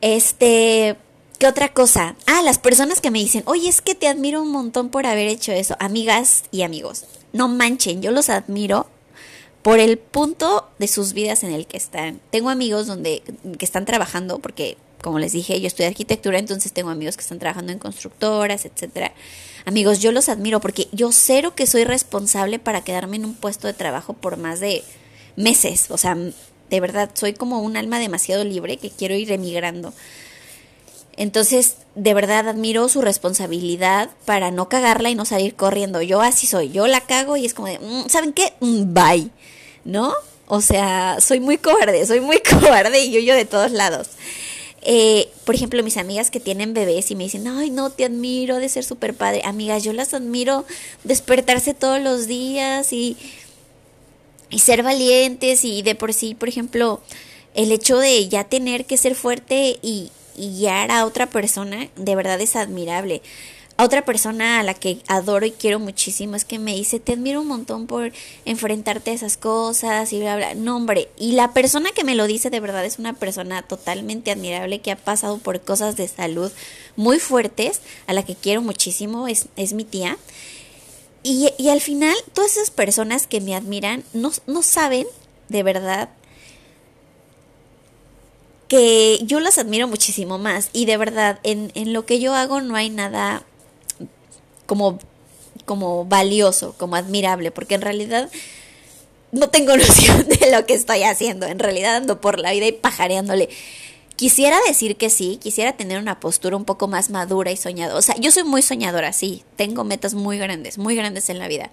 Este, 0.00 0.96
¿qué 1.38 1.46
otra 1.46 1.72
cosa? 1.72 2.16
Ah, 2.26 2.42
las 2.42 2.58
personas 2.58 3.00
que 3.00 3.10
me 3.10 3.18
dicen, 3.18 3.42
oye, 3.46 3.68
es 3.68 3.80
que 3.80 3.94
te 3.94 4.08
admiro 4.08 4.42
un 4.42 4.50
montón 4.50 4.88
por 4.88 5.06
haber 5.06 5.28
hecho 5.28 5.52
eso. 5.52 5.76
Amigas 5.78 6.44
y 6.50 6.62
amigos, 6.62 7.04
no 7.32 7.48
manchen, 7.48 8.02
yo 8.02 8.10
los 8.10 8.28
admiro 8.30 8.86
por 9.62 9.80
el 9.80 9.98
punto 9.98 10.68
de 10.78 10.86
sus 10.86 11.12
vidas 11.12 11.42
en 11.42 11.52
el 11.52 11.66
que 11.66 11.76
están. 11.76 12.20
Tengo 12.30 12.50
amigos 12.50 12.86
donde 12.86 13.22
que 13.58 13.64
están 13.64 13.84
trabajando 13.84 14.38
porque 14.38 14.76
como 15.06 15.20
les 15.20 15.30
dije, 15.30 15.60
yo 15.60 15.68
estudio 15.68 15.88
arquitectura, 15.88 16.40
entonces 16.40 16.72
tengo 16.72 16.90
amigos 16.90 17.16
que 17.16 17.22
están 17.22 17.38
trabajando 17.38 17.70
en 17.70 17.78
constructoras, 17.78 18.64
etcétera. 18.64 19.12
Amigos, 19.64 20.00
yo 20.00 20.10
los 20.10 20.28
admiro 20.28 20.58
porque 20.58 20.88
yo 20.90 21.12
cero 21.12 21.54
que 21.54 21.68
soy 21.68 21.84
responsable 21.84 22.58
para 22.58 22.80
quedarme 22.80 23.14
en 23.14 23.24
un 23.24 23.36
puesto 23.36 23.68
de 23.68 23.72
trabajo 23.72 24.14
por 24.14 24.36
más 24.36 24.58
de 24.58 24.82
meses, 25.36 25.92
o 25.92 25.96
sea, 25.96 26.16
de 26.16 26.80
verdad, 26.80 27.10
soy 27.14 27.34
como 27.34 27.60
un 27.60 27.76
alma 27.76 28.00
demasiado 28.00 28.42
libre 28.42 28.78
que 28.78 28.90
quiero 28.90 29.14
ir 29.14 29.30
emigrando. 29.30 29.94
Entonces, 31.16 31.76
de 31.94 32.12
verdad 32.12 32.48
admiro 32.48 32.88
su 32.88 33.00
responsabilidad 33.00 34.10
para 34.24 34.50
no 34.50 34.68
cagarla 34.68 35.08
y 35.08 35.14
no 35.14 35.24
salir 35.24 35.54
corriendo. 35.54 36.02
Yo 36.02 36.20
así 36.20 36.48
soy, 36.48 36.70
yo 36.70 36.88
la 36.88 37.02
cago 37.02 37.36
y 37.36 37.46
es 37.46 37.54
como 37.54 37.68
de, 37.68 37.78
mm, 37.78 38.08
¿saben 38.08 38.32
qué? 38.32 38.54
Mm, 38.58 38.92
bye, 38.92 39.30
¿no? 39.84 40.12
O 40.48 40.60
sea, 40.60 41.18
soy 41.20 41.38
muy 41.38 41.58
cobarde, 41.58 42.04
soy 42.06 42.18
muy 42.18 42.40
cobarde 42.60 43.04
y 43.04 43.12
yo 43.12 43.20
yo 43.20 43.36
de 43.36 43.44
todos 43.44 43.70
lados. 43.70 44.08
Eh, 44.88 45.28
por 45.44 45.56
ejemplo, 45.56 45.82
mis 45.82 45.96
amigas 45.96 46.30
que 46.30 46.38
tienen 46.38 46.72
bebés 46.72 47.10
y 47.10 47.16
me 47.16 47.24
dicen, 47.24 47.48
ay, 47.48 47.70
no, 47.70 47.90
te 47.90 48.04
admiro 48.04 48.58
de 48.58 48.68
ser 48.68 48.84
súper 48.84 49.14
padre. 49.14 49.42
Amigas, 49.44 49.82
yo 49.82 49.92
las 49.92 50.14
admiro 50.14 50.64
despertarse 51.02 51.74
todos 51.74 52.00
los 52.00 52.28
días 52.28 52.92
y 52.92 53.16
y 54.50 54.60
ser 54.60 54.82
valientes 54.82 55.64
y 55.64 55.82
de 55.82 55.94
por 55.94 56.12
sí, 56.12 56.34
por 56.34 56.48
ejemplo, 56.48 57.00
el 57.54 57.72
hecho 57.72 57.98
de 57.98 58.28
ya 58.28 58.44
tener 58.44 58.84
que 58.84 58.96
ser 58.96 59.14
fuerte 59.14 59.78
y, 59.82 60.10
guiar 60.38 60.90
a 60.90 61.06
otra 61.06 61.30
persona, 61.30 61.88
de 61.96 62.14
verdad 62.14 62.38
es 62.42 62.56
admirable. 62.56 63.22
A 63.78 63.84
otra 63.84 64.06
persona 64.06 64.58
a 64.58 64.62
la 64.62 64.72
que 64.72 65.00
adoro 65.06 65.44
y 65.44 65.50
quiero 65.50 65.78
muchísimo 65.78 66.34
es 66.34 66.46
que 66.46 66.58
me 66.58 66.74
dice, 66.74 66.98
te 66.98 67.12
admiro 67.12 67.42
un 67.42 67.48
montón 67.48 67.86
por 67.86 68.10
enfrentarte 68.46 69.10
a 69.10 69.14
esas 69.14 69.36
cosas 69.36 70.14
y 70.14 70.20
bla, 70.20 70.36
bla. 70.36 70.54
No, 70.54 70.76
hombre, 70.76 71.10
y 71.18 71.32
la 71.32 71.52
persona 71.52 71.90
que 71.94 72.02
me 72.02 72.14
lo 72.14 72.26
dice 72.26 72.48
de 72.48 72.60
verdad 72.60 72.86
es 72.86 72.98
una 72.98 73.12
persona 73.12 73.60
totalmente 73.62 74.30
admirable 74.30 74.80
que 74.80 74.92
ha 74.92 74.96
pasado 74.96 75.36
por 75.36 75.60
cosas 75.60 75.94
de 75.96 76.08
salud 76.08 76.50
muy 76.96 77.18
fuertes, 77.18 77.82
a 78.06 78.14
la 78.14 78.24
que 78.24 78.34
quiero 78.34 78.62
muchísimo, 78.62 79.28
es, 79.28 79.48
es 79.56 79.74
mi 79.74 79.84
tía. 79.84 80.16
Y, 81.22 81.50
al 81.68 81.80
final, 81.80 82.14
todas 82.32 82.52
esas 82.56 82.70
personas 82.70 83.26
que 83.26 83.40
me 83.40 83.56
admiran 83.56 84.04
no, 84.14 84.30
no 84.46 84.62
saben 84.62 85.06
de 85.48 85.62
verdad 85.64 86.08
que 88.68 89.18
yo 89.22 89.40
las 89.40 89.58
admiro 89.58 89.86
muchísimo 89.86 90.38
más. 90.38 90.70
Y 90.72 90.86
de 90.86 90.96
verdad, 90.96 91.40
en, 91.42 91.72
en 91.74 91.92
lo 91.92 92.06
que 92.06 92.20
yo 92.20 92.32
hago 92.34 92.60
no 92.60 92.76
hay 92.76 92.90
nada 92.90 93.44
como, 94.66 94.98
como 95.64 96.04
valioso, 96.04 96.74
como 96.78 96.96
admirable, 96.96 97.50
porque 97.50 97.74
en 97.74 97.82
realidad 97.82 98.30
no 99.32 99.48
tengo 99.48 99.76
noción 99.76 100.26
de 100.28 100.50
lo 100.50 100.66
que 100.66 100.74
estoy 100.74 101.02
haciendo. 101.02 101.46
En 101.46 101.58
realidad 101.58 101.96
ando 101.96 102.20
por 102.20 102.38
la 102.38 102.52
vida 102.52 102.66
y 102.66 102.72
pajareándole. 102.72 103.48
Quisiera 104.16 104.58
decir 104.66 104.96
que 104.96 105.10
sí, 105.10 105.38
quisiera 105.42 105.76
tener 105.76 105.98
una 105.98 106.20
postura 106.20 106.56
un 106.56 106.64
poco 106.64 106.88
más 106.88 107.10
madura 107.10 107.52
y 107.52 107.56
soñadora. 107.56 107.98
O 107.98 108.02
sea, 108.02 108.16
yo 108.16 108.30
soy 108.30 108.44
muy 108.44 108.62
soñadora, 108.62 109.12
sí, 109.12 109.44
tengo 109.56 109.84
metas 109.84 110.14
muy 110.14 110.38
grandes, 110.38 110.78
muy 110.78 110.96
grandes 110.96 111.28
en 111.28 111.38
la 111.38 111.48
vida. 111.48 111.70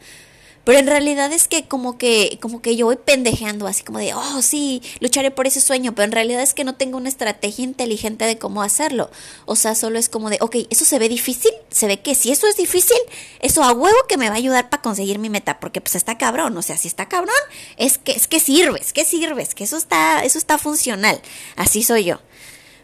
Pero 0.64 0.80
en 0.80 0.88
realidad 0.88 1.32
es 1.34 1.48
que 1.48 1.66
como 1.68 1.98
que, 1.98 2.38
como 2.42 2.62
que 2.62 2.76
yo 2.78 2.86
voy 2.86 2.96
pendejeando 2.96 3.68
así 3.68 3.84
como 3.84 4.00
de, 4.00 4.14
oh 4.14 4.42
sí, 4.42 4.82
lucharé 5.02 5.30
por 5.30 5.46
ese 5.46 5.60
sueño, 5.60 5.94
pero 5.94 6.06
en 6.06 6.14
realidad 6.14 6.42
es 6.42 6.54
que 6.54 6.64
no 6.64 6.76
tengo 6.76 6.98
una 6.98 7.10
estrategia 7.10 7.66
inteligente 7.66 8.26
de 8.26 8.38
cómo 8.38 8.64
hacerlo. 8.64 9.12
O 9.46 9.58
sea, 9.58 9.76
solo 9.76 10.00
es 10.00 10.08
como 10.08 10.30
de, 10.30 10.38
ok, 10.40 10.56
eso 10.70 10.86
se 10.86 11.00
ve 11.00 11.10
difícil, 11.10 11.52
se 11.70 11.88
ve 11.88 12.00
que 12.00 12.16
si 12.16 12.32
eso 12.32 12.48
es 12.48 12.56
difícil, 12.56 12.98
eso 13.42 13.62
a 13.64 13.74
huevo 13.74 13.98
que 14.08 14.18
me 14.18 14.30
va 14.30 14.36
a 14.36 14.38
ayudar 14.38 14.70
para 14.70 14.82
conseguir 14.82 15.20
mi 15.20 15.30
meta, 15.30 15.60
porque 15.60 15.82
pues 15.82 15.96
está 15.96 16.18
cabrón, 16.18 16.58
o 16.58 16.62
sea, 16.62 16.78
si 16.78 16.88
está 16.88 17.10
cabrón, 17.10 17.36
es 17.76 17.98
que, 17.98 18.14
es 18.14 18.28
que 18.28 18.40
sirves, 18.40 18.94
que 18.94 19.04
sirves, 19.04 19.56
que 19.56 19.66
eso 19.66 19.76
está, 19.76 20.24
eso 20.24 20.38
está 20.38 20.58
funcional. 20.58 21.22
Así 21.58 21.84
soy 21.84 22.06
yo. 22.06 22.20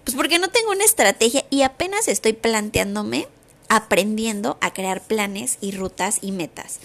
Pues 0.04 0.18
porque 0.18 0.40
no 0.40 0.50
tengo 0.50 0.72
una 0.72 0.84
estrategia 0.84 1.46
y 1.50 1.62
apenas 1.62 2.08
estoy 2.10 2.34
planteándome, 2.34 3.28
aprendiendo 3.70 4.58
a 4.60 4.74
crear 4.74 5.02
planes 5.02 5.58
y 5.62 5.72
rutas 5.72 6.18
y 6.22 6.32
metas. 6.32 6.80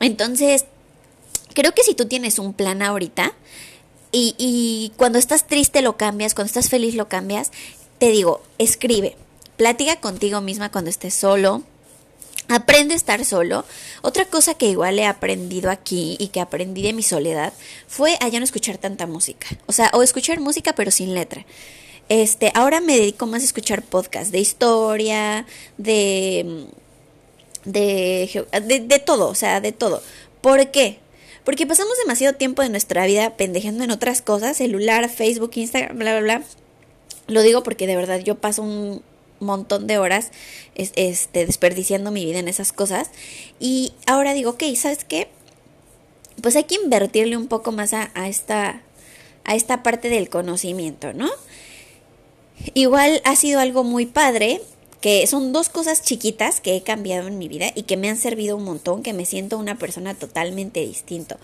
Entonces, 0.00 0.66
creo 1.54 1.72
que 1.72 1.82
si 1.82 1.94
tú 1.94 2.06
tienes 2.06 2.38
un 2.38 2.52
plan 2.52 2.82
ahorita 2.82 3.32
y, 4.12 4.92
cuando 4.96 5.18
estás 5.18 5.46
triste 5.46 5.82
lo 5.82 5.96
cambias, 5.96 6.34
cuando 6.34 6.48
estás 6.48 6.68
feliz 6.68 6.94
lo 6.94 7.08
cambias, 7.08 7.50
te 7.98 8.10
digo, 8.10 8.42
escribe, 8.58 9.16
platica 9.56 10.00
contigo 10.00 10.40
misma 10.40 10.70
cuando 10.70 10.90
estés 10.90 11.14
solo, 11.14 11.62
Aprende 12.48 12.92
a 12.92 12.96
estar 12.96 13.24
solo. 13.24 13.64
Otra 14.02 14.26
cosa 14.26 14.52
que 14.52 14.68
igual 14.68 14.98
he 14.98 15.06
aprendido 15.06 15.70
aquí 15.70 16.16
y 16.20 16.28
que 16.28 16.40
aprendí 16.40 16.82
de 16.82 16.92
mi 16.92 17.02
soledad 17.02 17.54
fue 17.86 18.18
a 18.20 18.28
ya 18.28 18.38
no 18.38 18.44
escuchar 18.44 18.76
tanta 18.76 19.06
música. 19.06 19.46
O 19.64 19.72
sea, 19.72 19.90
o 19.94 20.02
escuchar 20.02 20.40
música 20.40 20.74
pero 20.74 20.90
sin 20.90 21.14
letra. 21.14 21.46
Este, 22.10 22.52
ahora 22.54 22.82
me 22.82 22.98
dedico 22.98 23.26
más 23.26 23.40
a 23.40 23.46
escuchar 23.46 23.82
podcasts 23.82 24.30
de 24.30 24.40
historia, 24.40 25.46
de, 25.78 26.66
de, 27.64 28.46
de, 28.62 28.98
todo, 28.98 29.28
o 29.28 29.34
sea, 29.34 29.60
de 29.60 29.72
todo. 29.72 30.02
¿Por 30.40 30.70
qué? 30.70 30.98
Porque 31.44 31.66
pasamos 31.66 31.96
demasiado 31.98 32.36
tiempo 32.36 32.62
de 32.62 32.68
nuestra 32.68 33.06
vida 33.06 33.36
pendejeando 33.36 33.84
en 33.84 33.90
otras 33.90 34.22
cosas, 34.22 34.56
celular, 34.56 35.08
Facebook, 35.08 35.52
Instagram, 35.54 35.98
bla, 35.98 36.18
bla, 36.18 36.38
bla. 36.38 36.42
Lo 37.26 37.42
digo 37.42 37.62
porque 37.62 37.86
de 37.86 37.96
verdad 37.96 38.20
yo 38.20 38.36
paso 38.36 38.62
un 38.62 39.02
montón 39.40 39.86
de 39.86 39.98
horas 39.98 40.30
este, 40.74 41.46
desperdiciando 41.46 42.10
mi 42.10 42.24
vida 42.24 42.38
en 42.38 42.48
esas 42.48 42.72
cosas. 42.72 43.10
Y 43.60 43.92
ahora 44.06 44.34
digo, 44.34 44.50
ok, 44.50 44.64
¿sabes 44.76 45.04
qué? 45.04 45.28
Pues 46.42 46.56
hay 46.56 46.64
que 46.64 46.76
invertirle 46.76 47.36
un 47.36 47.46
poco 47.46 47.72
más 47.72 47.92
a, 47.92 48.10
a 48.14 48.28
esta, 48.28 48.82
a 49.44 49.54
esta 49.54 49.82
parte 49.82 50.08
del 50.08 50.28
conocimiento, 50.28 51.12
¿no? 51.12 51.30
Igual 52.72 53.20
ha 53.24 53.36
sido 53.36 53.60
algo 53.60 53.84
muy 53.84 54.06
padre, 54.06 54.60
que 55.04 55.26
son 55.26 55.52
dos 55.52 55.68
cosas 55.68 56.00
chiquitas 56.00 56.62
que 56.62 56.76
he 56.76 56.82
cambiado 56.82 57.28
en 57.28 57.36
mi 57.36 57.46
vida 57.46 57.66
y 57.74 57.82
que 57.82 57.98
me 57.98 58.08
han 58.08 58.16
servido 58.16 58.56
un 58.56 58.64
montón, 58.64 59.02
que 59.02 59.12
me 59.12 59.26
siento 59.26 59.58
una 59.58 59.76
persona 59.76 60.14
totalmente 60.14 60.80
distinto. 60.80 61.36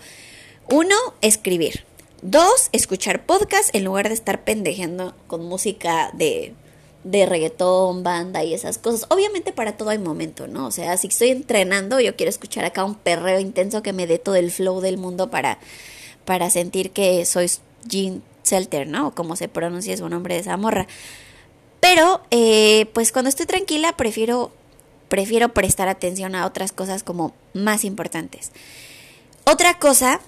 Uno, 0.67 0.95
escribir. 1.21 1.85
Dos, 2.23 2.69
escuchar 2.71 3.23
podcast 3.27 3.69
en 3.75 3.83
lugar 3.83 4.07
de 4.07 4.15
estar 4.15 4.43
pendejeando 4.43 5.13
con 5.27 5.45
música 5.45 6.09
de, 6.15 6.55
de 7.03 7.27
reggaetón, 7.27 8.01
banda 8.01 8.43
y 8.43 8.55
esas 8.55 8.79
cosas. 8.79 9.05
Obviamente 9.09 9.51
para 9.51 9.77
todo 9.77 9.91
hay 9.91 9.99
momento, 9.99 10.47
¿no? 10.47 10.65
O 10.65 10.71
sea, 10.71 10.97
si 10.97 11.09
estoy 11.09 11.29
entrenando, 11.29 11.99
yo 11.99 12.15
quiero 12.15 12.31
escuchar 12.31 12.65
acá 12.65 12.83
un 12.83 12.95
perreo 12.95 13.39
intenso 13.39 13.83
que 13.83 13.93
me 13.93 14.07
dé 14.07 14.17
todo 14.17 14.37
el 14.37 14.49
flow 14.49 14.81
del 14.81 14.97
mundo 14.97 15.29
para, 15.29 15.59
para 16.25 16.49
sentir 16.49 16.89
que 16.89 17.27
soy 17.27 17.51
Jean 17.87 18.23
Selter, 18.41 18.87
¿no? 18.87 19.09
O 19.09 19.11
como 19.11 19.35
se 19.35 19.47
pronuncia 19.47 19.95
su 19.97 20.09
nombre 20.09 20.33
de 20.33 20.41
esa 20.41 20.57
morra. 20.57 20.87
Pero, 21.81 22.21
eh, 22.29 22.85
pues 22.93 23.11
cuando 23.11 23.27
estoy 23.27 23.47
tranquila, 23.47 23.97
prefiero, 23.97 24.53
prefiero 25.09 25.49
prestar 25.53 25.89
atención 25.89 26.35
a 26.35 26.45
otras 26.45 26.71
cosas 26.71 27.03
como 27.03 27.33
más 27.53 27.83
importantes. 27.83 28.51
Otra 29.43 29.77
cosa, 29.79 30.21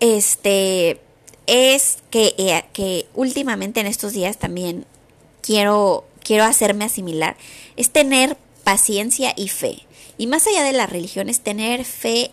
este, 0.00 1.00
es 1.46 1.98
que, 2.10 2.34
eh, 2.38 2.64
que 2.72 3.06
últimamente 3.12 3.80
en 3.80 3.86
estos 3.86 4.12
días 4.12 4.38
también 4.38 4.86
quiero, 5.42 6.04
quiero 6.22 6.44
hacerme 6.44 6.84
asimilar, 6.84 7.36
es 7.76 7.90
tener 7.90 8.38
paciencia 8.62 9.34
y 9.36 9.48
fe. 9.48 9.82
Y 10.16 10.28
más 10.28 10.46
allá 10.46 10.62
de 10.62 10.72
la 10.72 10.86
religión, 10.86 11.28
es 11.28 11.40
tener 11.40 11.84
fe, 11.84 12.30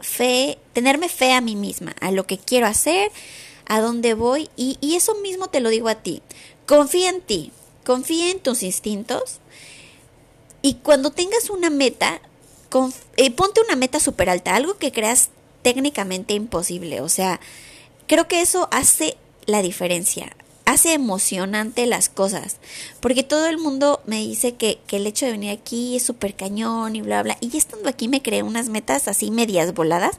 fe, 0.00 0.58
tenerme 0.74 1.08
fe 1.08 1.32
a 1.32 1.40
mí 1.40 1.56
misma, 1.56 1.96
a 2.00 2.10
lo 2.10 2.26
que 2.26 2.36
quiero 2.36 2.66
hacer, 2.66 3.10
a 3.66 3.80
dónde 3.80 4.12
voy, 4.12 4.50
y, 4.54 4.76
y 4.82 4.96
eso 4.96 5.14
mismo 5.16 5.48
te 5.48 5.60
lo 5.60 5.70
digo 5.70 5.88
a 5.88 5.96
ti. 5.96 6.22
Confía 6.68 7.08
en 7.08 7.22
ti, 7.22 7.50
confía 7.84 8.30
en 8.30 8.40
tus 8.40 8.62
instintos, 8.62 9.40
y 10.60 10.74
cuando 10.74 11.10
tengas 11.10 11.48
una 11.48 11.70
meta, 11.70 12.20
eh, 13.16 13.30
ponte 13.30 13.62
una 13.62 13.74
meta 13.74 14.00
súper 14.00 14.28
alta, 14.28 14.54
algo 14.54 14.76
que 14.76 14.92
creas 14.92 15.30
técnicamente 15.62 16.34
imposible. 16.34 17.00
O 17.00 17.08
sea, 17.08 17.40
creo 18.06 18.28
que 18.28 18.42
eso 18.42 18.68
hace 18.70 19.16
la 19.46 19.62
diferencia, 19.62 20.36
hace 20.64 20.92
emocionante 20.92 21.86
las 21.86 22.08
cosas. 22.08 22.56
Porque 23.00 23.22
todo 23.22 23.46
el 23.46 23.56
mundo 23.56 24.02
me 24.04 24.18
dice 24.18 24.56
que, 24.56 24.78
que 24.86 24.96
el 24.96 25.06
hecho 25.06 25.26
de 25.26 25.32
venir 25.32 25.50
aquí 25.52 25.96
es 25.96 26.02
súper 26.02 26.34
cañón 26.34 26.96
y 26.96 27.02
bla, 27.02 27.22
bla. 27.22 27.38
Y 27.40 27.56
estando 27.56 27.88
aquí 27.88 28.08
me 28.08 28.20
creé 28.20 28.42
unas 28.42 28.68
metas 28.68 29.08
así 29.08 29.30
medias 29.30 29.72
voladas 29.72 30.18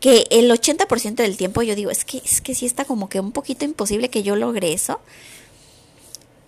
que 0.00 0.26
el 0.30 0.50
80% 0.50 1.14
del 1.14 1.36
tiempo 1.36 1.62
yo 1.62 1.76
digo, 1.76 1.90
es 1.90 2.04
que, 2.04 2.18
es 2.18 2.40
que 2.40 2.56
sí 2.56 2.66
está 2.66 2.84
como 2.84 3.08
que 3.08 3.20
un 3.20 3.30
poquito 3.30 3.64
imposible 3.64 4.10
que 4.10 4.24
yo 4.24 4.34
logre 4.34 4.72
eso 4.72 5.00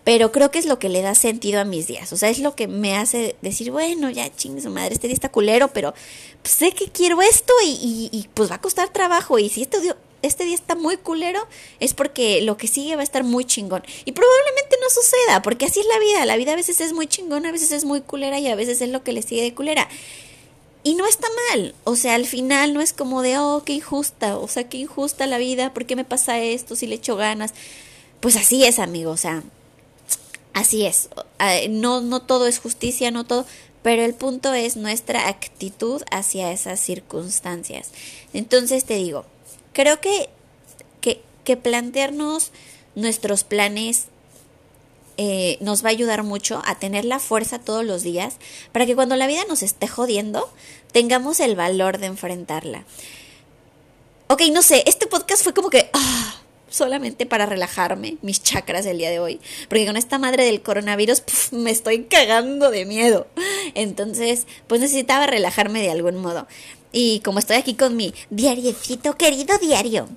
pero 0.05 0.33
creo 0.33 0.51
que 0.51 0.59
es 0.59 0.67
lo 0.67 0.79
que 0.79 0.91
le 0.91 1.01
da 1.01 1.15
sentido 1.15 1.61
a 1.61 1.65
mis 1.65 1.87
días. 1.87 2.13
O 2.13 2.17
sea, 2.19 2.29
es 2.29 2.39
lo 2.39 2.55
que 2.55 2.69
me 2.69 2.97
hace 2.97 3.37
decir, 3.41 3.71
bueno, 3.71 4.11
ya 4.11 4.35
chingue 4.35 4.61
su 4.61 4.69
madre, 4.71 4.95
este 4.95 5.09
día 5.09 5.15
está 5.15 5.31
culero, 5.31 5.69
pero 5.69 5.95
pues, 6.43 6.55
sé 6.55 6.73
que 6.73 6.89
quiero 6.89 7.23
esto 7.23 7.55
y, 7.65 8.29
pues 8.35 8.51
va 8.51 8.57
a 8.57 8.61
costar 8.61 8.91
trabajo. 8.91 9.39
Y 9.39 9.49
si 9.49 9.63
este 9.63 9.81
día, 9.81 9.97
este 10.21 10.45
día 10.45 10.55
está 10.55 10.75
muy 10.75 10.99
culero, 10.99 11.47
es 11.81 11.95
porque 11.95 12.43
lo 12.43 12.59
que 12.59 12.69
sigue 12.69 12.97
va 12.97 13.01
a 13.01 13.05
estar 13.05 13.25
muy 13.25 13.47
chingón. 13.47 13.83
Y 14.05 14.13
probablemente 14.13 14.77
no 14.81 14.91
suceda, 14.91 15.41
porque 15.41 15.65
así 15.65 15.81
es 15.81 15.87
la 15.87 15.99
vida. 15.99 16.27
La 16.27 16.37
vida 16.37 16.53
a 16.53 16.57
veces 16.57 16.83
es 16.83 16.93
muy 16.93 17.07
chingón, 17.07 17.47
a 17.47 17.53
veces 17.53 17.73
es 17.73 17.87
muy 17.87 18.03
culera 18.03 18.39
y 18.39 18.49
a 18.49 18.55
veces 18.55 18.83
es 18.83 18.91
lo 18.91 19.03
que 19.03 19.15
le 19.15 19.23
sigue 19.23 19.43
de 19.43 19.55
culera. 19.55 19.89
Y 20.83 20.97
no 20.97 21.07
está 21.07 21.27
mal, 21.51 21.75
o 21.85 21.97
sea, 21.97 22.15
al 22.15 22.27
final 22.27 22.75
no 22.75 22.83
es 22.83 22.93
como 22.93 23.23
de, 23.23 23.39
oh, 23.39 23.63
qué 23.65 23.73
injusta, 23.73 24.37
o 24.37 24.49
sea, 24.49 24.69
qué 24.69 24.77
injusta 24.77 25.27
la 25.27 25.39
vida, 25.39 25.73
¿por 25.73 25.87
qué 25.87 25.97
me 25.97 26.05
pasa 26.05 26.39
esto 26.41 26.77
si 26.77 26.87
le 26.87 26.97
echo 26.97 27.17
ganas? 27.17 27.55
Pues 28.21 28.37
así 28.37 28.67
es, 28.67 28.79
amigo, 28.79 29.11
o 29.11 29.17
sea, 29.17 29.43
Así 30.55 30.87
es, 30.87 31.09
ah, 31.41 31.57
no, 31.69 32.01
no 32.01 32.23
todo 32.23 32.47
es 32.47 32.61
justicia, 32.61 33.11
no 33.11 33.25
todo, 33.25 33.45
pero 33.83 34.03
el 34.03 34.15
punto 34.15 34.55
es 34.55 34.77
nuestra 34.77 35.29
actitud 35.29 36.03
hacia 36.11 36.53
esas 36.53 36.81
circunstancias. 36.81 37.91
Entonces 38.33 38.85
te 38.85 38.95
digo, 38.95 39.27
creo 39.73 40.01
que, 40.01 40.31
que, 41.03 41.57
plantearnos 41.57 42.53
nuestros 42.95 43.45
planes 43.45 44.07
eh, 45.19 45.59
nos 45.61 45.85
va 45.85 45.89
a 45.89 45.93
ayudar 45.93 46.23
mucho 46.23 46.63
a 46.65 46.79
tener 46.79 47.05
la 47.05 47.19
fuerza 47.19 47.59
todos 47.59 47.85
los 47.85 48.03
días 48.03 48.37
para 48.73 48.87
que 48.87 48.95
cuando 48.95 49.17
la 49.17 49.27
vida 49.27 49.43
nos 49.49 49.63
esté 49.63 49.87
jodiendo, 49.87 50.51
tengamos 50.93 51.41
el 51.41 51.55
valor 51.55 51.99
de 51.99 52.07
enfrentarla. 52.07 52.85
Ok, 54.29 54.43
no 54.53 54.63
sé, 54.63 54.83
este 54.87 55.07
podcast 55.07 55.43
fue 55.43 55.53
como 55.53 55.69
que... 55.69 55.91
solamente 56.75 57.25
para 57.25 57.47
relajarme 57.47 58.17
mis 58.21 58.43
chakras 58.43 58.85
el 58.87 58.99
día 58.99 59.11
de 59.11 59.21
hoy. 59.21 59.41
Porque 59.69 59.87
con 59.87 59.97
esta 59.97 60.19
madre 60.19 60.45
del 60.45 60.61
coronavirus 60.61 61.23
me 61.53 61.71
estoy 61.71 62.05
cagando 62.05 62.71
de 62.71 62.85
miedo. 62.85 63.27
Entonces, 63.75 64.47
pues 64.67 64.81
necesitaba 64.81 65.27
relajarme 65.27 65.81
de 65.81 65.91
algún 65.91 66.17
modo. 66.17 66.47
Y 66.97 67.19
como 67.21 67.41
estoy 67.41 67.57
aquí 67.57 67.75
con 67.75 67.97
mi 67.97 68.15
diariecito, 68.31 69.17
querido 69.17 69.59
diario, 69.59 70.09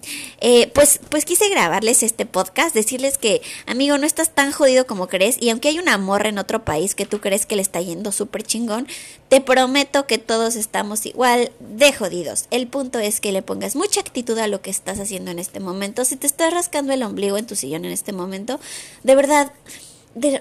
eh, 0.42 0.70
pues, 0.76 1.00
pues 1.10 1.26
quise 1.26 1.50
grabarles 1.50 2.04
este 2.04 2.28
podcast, 2.28 2.76
decirles 2.76 3.18
que, 3.18 3.42
amigo, 3.66 3.98
no 3.98 4.06
estás 4.06 4.36
tan 4.36 4.52
jodido 4.52 4.86
como 4.86 5.08
crees. 5.08 5.38
Y 5.42 5.50
aunque 5.50 5.70
hay 5.70 5.80
una 5.80 5.98
morra 5.98 6.30
en 6.30 6.38
otro 6.38 6.64
país 6.64 6.94
que 6.94 7.08
tú 7.08 7.20
crees 7.20 7.48
que 7.48 7.56
le 7.56 7.64
está 7.64 7.82
yendo 7.82 8.12
súper 8.12 8.44
chingón, 8.44 8.88
te 9.28 9.42
prometo 9.42 10.06
que 10.06 10.20
todos 10.20 10.56
estamos 10.56 11.08
igual 11.08 11.52
de 11.60 11.92
jodidos. 11.94 12.46
El 12.52 12.68
punto 12.68 13.00
es 13.00 13.22
que 13.22 13.32
le 13.32 13.42
pongas 13.42 13.76
mucha 13.76 14.00
actitud 14.00 14.38
a 14.38 14.48
lo 14.48 14.62
que 14.62 14.70
estás 14.70 15.00
haciendo 15.00 15.32
en 15.32 15.40
este 15.40 15.60
momento. 15.60 16.06
Si 16.06 16.16
te 16.16 16.28
estás 16.28 16.54
rascando 16.54 16.94
el 16.94 17.02
ombligo 17.02 17.38
en 17.38 17.48
tu 17.48 17.56
sillón 17.56 17.86
en 17.86 17.92
este 17.92 18.14
momento, 18.14 18.60
de 19.02 19.16
verdad 19.16 19.52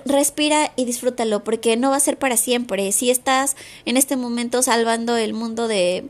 respira 0.05 0.73
y 0.77 0.85
disfrútalo 0.85 1.45
porque 1.45 1.77
no 1.77 1.91
va 1.91 1.97
a 1.97 2.01
ser 2.01 2.19
para 2.19 2.37
siempre. 2.37 2.93
Si 2.93 3.11
estás 3.11 3.57
en 3.87 3.97
este 3.97 4.17
momento 4.17 4.63
salvando 4.63 5.17
el 5.17 5.33
mundo 5.33 5.67
de 5.67 6.05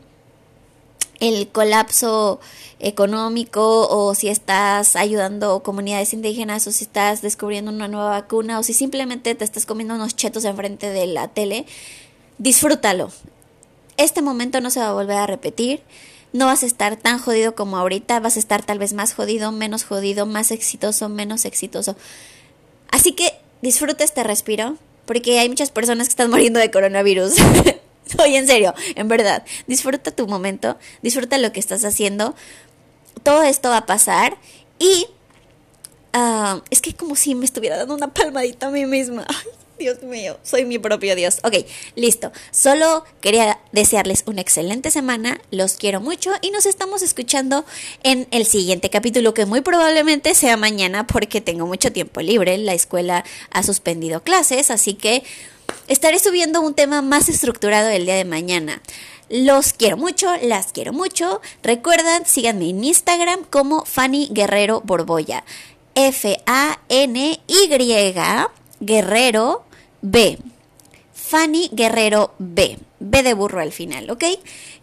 el 1.19 1.47
colapso 1.49 2.39
económico 2.79 3.87
o 3.87 4.13
si 4.13 4.29
estás 4.29 4.95
ayudando 4.95 5.63
comunidades 5.63 6.13
indígenas 6.13 6.67
o 6.67 6.71
si 6.71 6.83
estás 6.83 7.21
descubriendo 7.21 7.71
una 7.71 7.87
nueva 7.87 8.09
vacuna 8.09 8.59
o 8.59 8.63
si 8.63 8.73
simplemente 8.73 9.33
te 9.35 9.43
estás 9.43 9.65
comiendo 9.65 9.95
unos 9.95 10.15
chetos 10.15 10.45
enfrente 10.45 10.89
de 10.89 11.07
la 11.07 11.27
tele, 11.27 11.65
disfrútalo. 12.37 13.11
Este 13.97 14.21
momento 14.21 14.61
no 14.61 14.69
se 14.69 14.79
va 14.79 14.89
a 14.89 14.93
volver 14.93 15.17
a 15.17 15.27
repetir. 15.27 15.81
No 16.33 16.45
vas 16.45 16.61
a 16.61 16.67
estar 16.67 16.97
tan 16.97 17.19
jodido 17.19 17.55
como 17.55 17.77
ahorita, 17.77 18.19
vas 18.19 18.35
a 18.35 18.39
estar 18.39 18.63
tal 18.63 18.77
vez 18.77 18.93
más 18.93 19.13
jodido, 19.13 19.51
menos 19.51 19.85
jodido, 19.85 20.25
más 20.25 20.51
exitoso, 20.51 21.09
menos 21.09 21.45
exitoso. 21.45 21.95
Así 22.91 23.13
que 23.13 23.33
disfruta 23.61 24.03
este 24.03 24.23
respiro, 24.23 24.75
porque 25.05 25.39
hay 25.39 25.49
muchas 25.49 25.71
personas 25.71 26.07
que 26.07 26.11
están 26.11 26.29
muriendo 26.29 26.59
de 26.59 26.69
coronavirus. 26.69 27.33
Oye, 28.23 28.37
en 28.37 28.47
serio, 28.47 28.73
en 28.95 29.07
verdad, 29.07 29.43
disfruta 29.67 30.11
tu 30.11 30.27
momento, 30.27 30.77
disfruta 31.01 31.37
lo 31.37 31.51
que 31.51 31.59
estás 31.59 31.83
haciendo. 31.85 32.35
Todo 33.23 33.43
esto 33.43 33.69
va 33.69 33.77
a 33.77 33.85
pasar 33.85 34.37
y 34.79 35.07
ah, 36.13 36.61
es 36.69 36.81
que 36.81 36.93
como 36.93 37.15
si 37.15 37.35
me 37.35 37.45
estuviera 37.45 37.77
dando 37.77 37.95
una 37.95 38.13
palmadita 38.13 38.67
a 38.67 38.71
mí 38.71 38.85
misma. 38.85 39.25
Ay, 39.29 39.51
Dios 39.79 40.01
mío, 40.01 40.37
soy 40.43 40.65
mi 40.65 40.79
propio 40.79 41.15
Dios. 41.15 41.37
Ok, 41.43 41.53
listo. 41.95 42.31
Solo 42.51 43.03
quería 43.21 43.59
desearles 43.71 44.23
una 44.25 44.41
excelente 44.41 44.89
semana. 44.89 45.39
Los 45.51 45.73
quiero 45.73 46.01
mucho 46.01 46.31
y 46.41 46.49
nos 46.49 46.65
estamos 46.65 47.03
escuchando 47.03 47.63
en 48.03 48.27
el 48.31 48.45
siguiente 48.45 48.89
capítulo 48.89 49.35
que 49.35 49.45
muy 49.45 49.61
probablemente 49.61 50.33
sea 50.33 50.57
mañana 50.57 51.05
porque 51.05 51.41
tengo 51.41 51.67
mucho 51.67 51.91
tiempo 51.91 52.21
libre. 52.21 52.57
La 52.57 52.73
escuela 52.73 53.23
ha 53.51 53.61
suspendido 53.63 54.23
clases, 54.23 54.71
así 54.71 54.95
que 54.95 55.23
estaré 55.87 56.19
subiendo 56.19 56.61
un 56.61 56.73
tema 56.73 57.01
más 57.01 57.29
estructurado 57.29 57.89
el 57.89 58.05
día 58.05 58.15
de 58.15 58.25
mañana. 58.25 58.81
Los 59.29 59.73
quiero 59.73 59.97
mucho, 59.97 60.27
las 60.41 60.71
quiero 60.71 60.93
mucho. 60.93 61.41
Recuerden, 61.61 62.25
síganme 62.25 62.69
en 62.69 62.83
Instagram 62.83 63.43
como 63.49 63.85
Fanny 63.85 64.29
Guerrero 64.31 64.81
Borboya. 64.81 65.43
F-A-N-Y 65.95 67.67
Guerrero 68.79 69.63
B. 70.01 70.37
Fanny 71.13 71.69
Guerrero 71.73 72.33
B. 72.37 72.79
B 72.99 73.23
de 73.23 73.33
burro 73.33 73.59
al 73.59 73.71
final, 73.71 74.09
¿ok? 74.09 74.23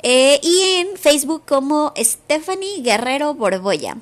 Eh, 0.03 0.41
y 0.43 0.63
en 0.81 0.97
Facebook 0.99 1.45
como 1.47 1.95
Stephanie 1.97 2.83
Guerrero 2.83 3.33
Borboya. 3.35 3.97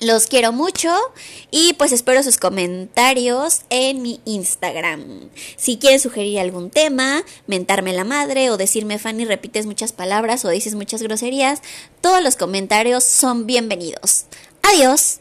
Los 0.00 0.26
quiero 0.26 0.52
mucho 0.52 0.92
y 1.50 1.74
pues 1.74 1.92
espero 1.92 2.22
sus 2.22 2.36
comentarios 2.36 3.62
en 3.70 4.02
mi 4.02 4.20
Instagram. 4.24 5.30
Si 5.56 5.78
quieren 5.78 6.00
sugerir 6.00 6.40
algún 6.40 6.70
tema, 6.70 7.22
mentarme 7.46 7.92
la 7.92 8.04
madre 8.04 8.50
o 8.50 8.56
decirme 8.56 8.98
Fanny 8.98 9.24
repites 9.24 9.66
muchas 9.66 9.92
palabras 9.92 10.44
o 10.44 10.48
dices 10.48 10.74
muchas 10.74 11.00
groserías, 11.00 11.62
todos 12.00 12.22
los 12.22 12.34
comentarios 12.36 13.04
son 13.04 13.46
bienvenidos. 13.46 14.26
Adiós. 14.62 15.20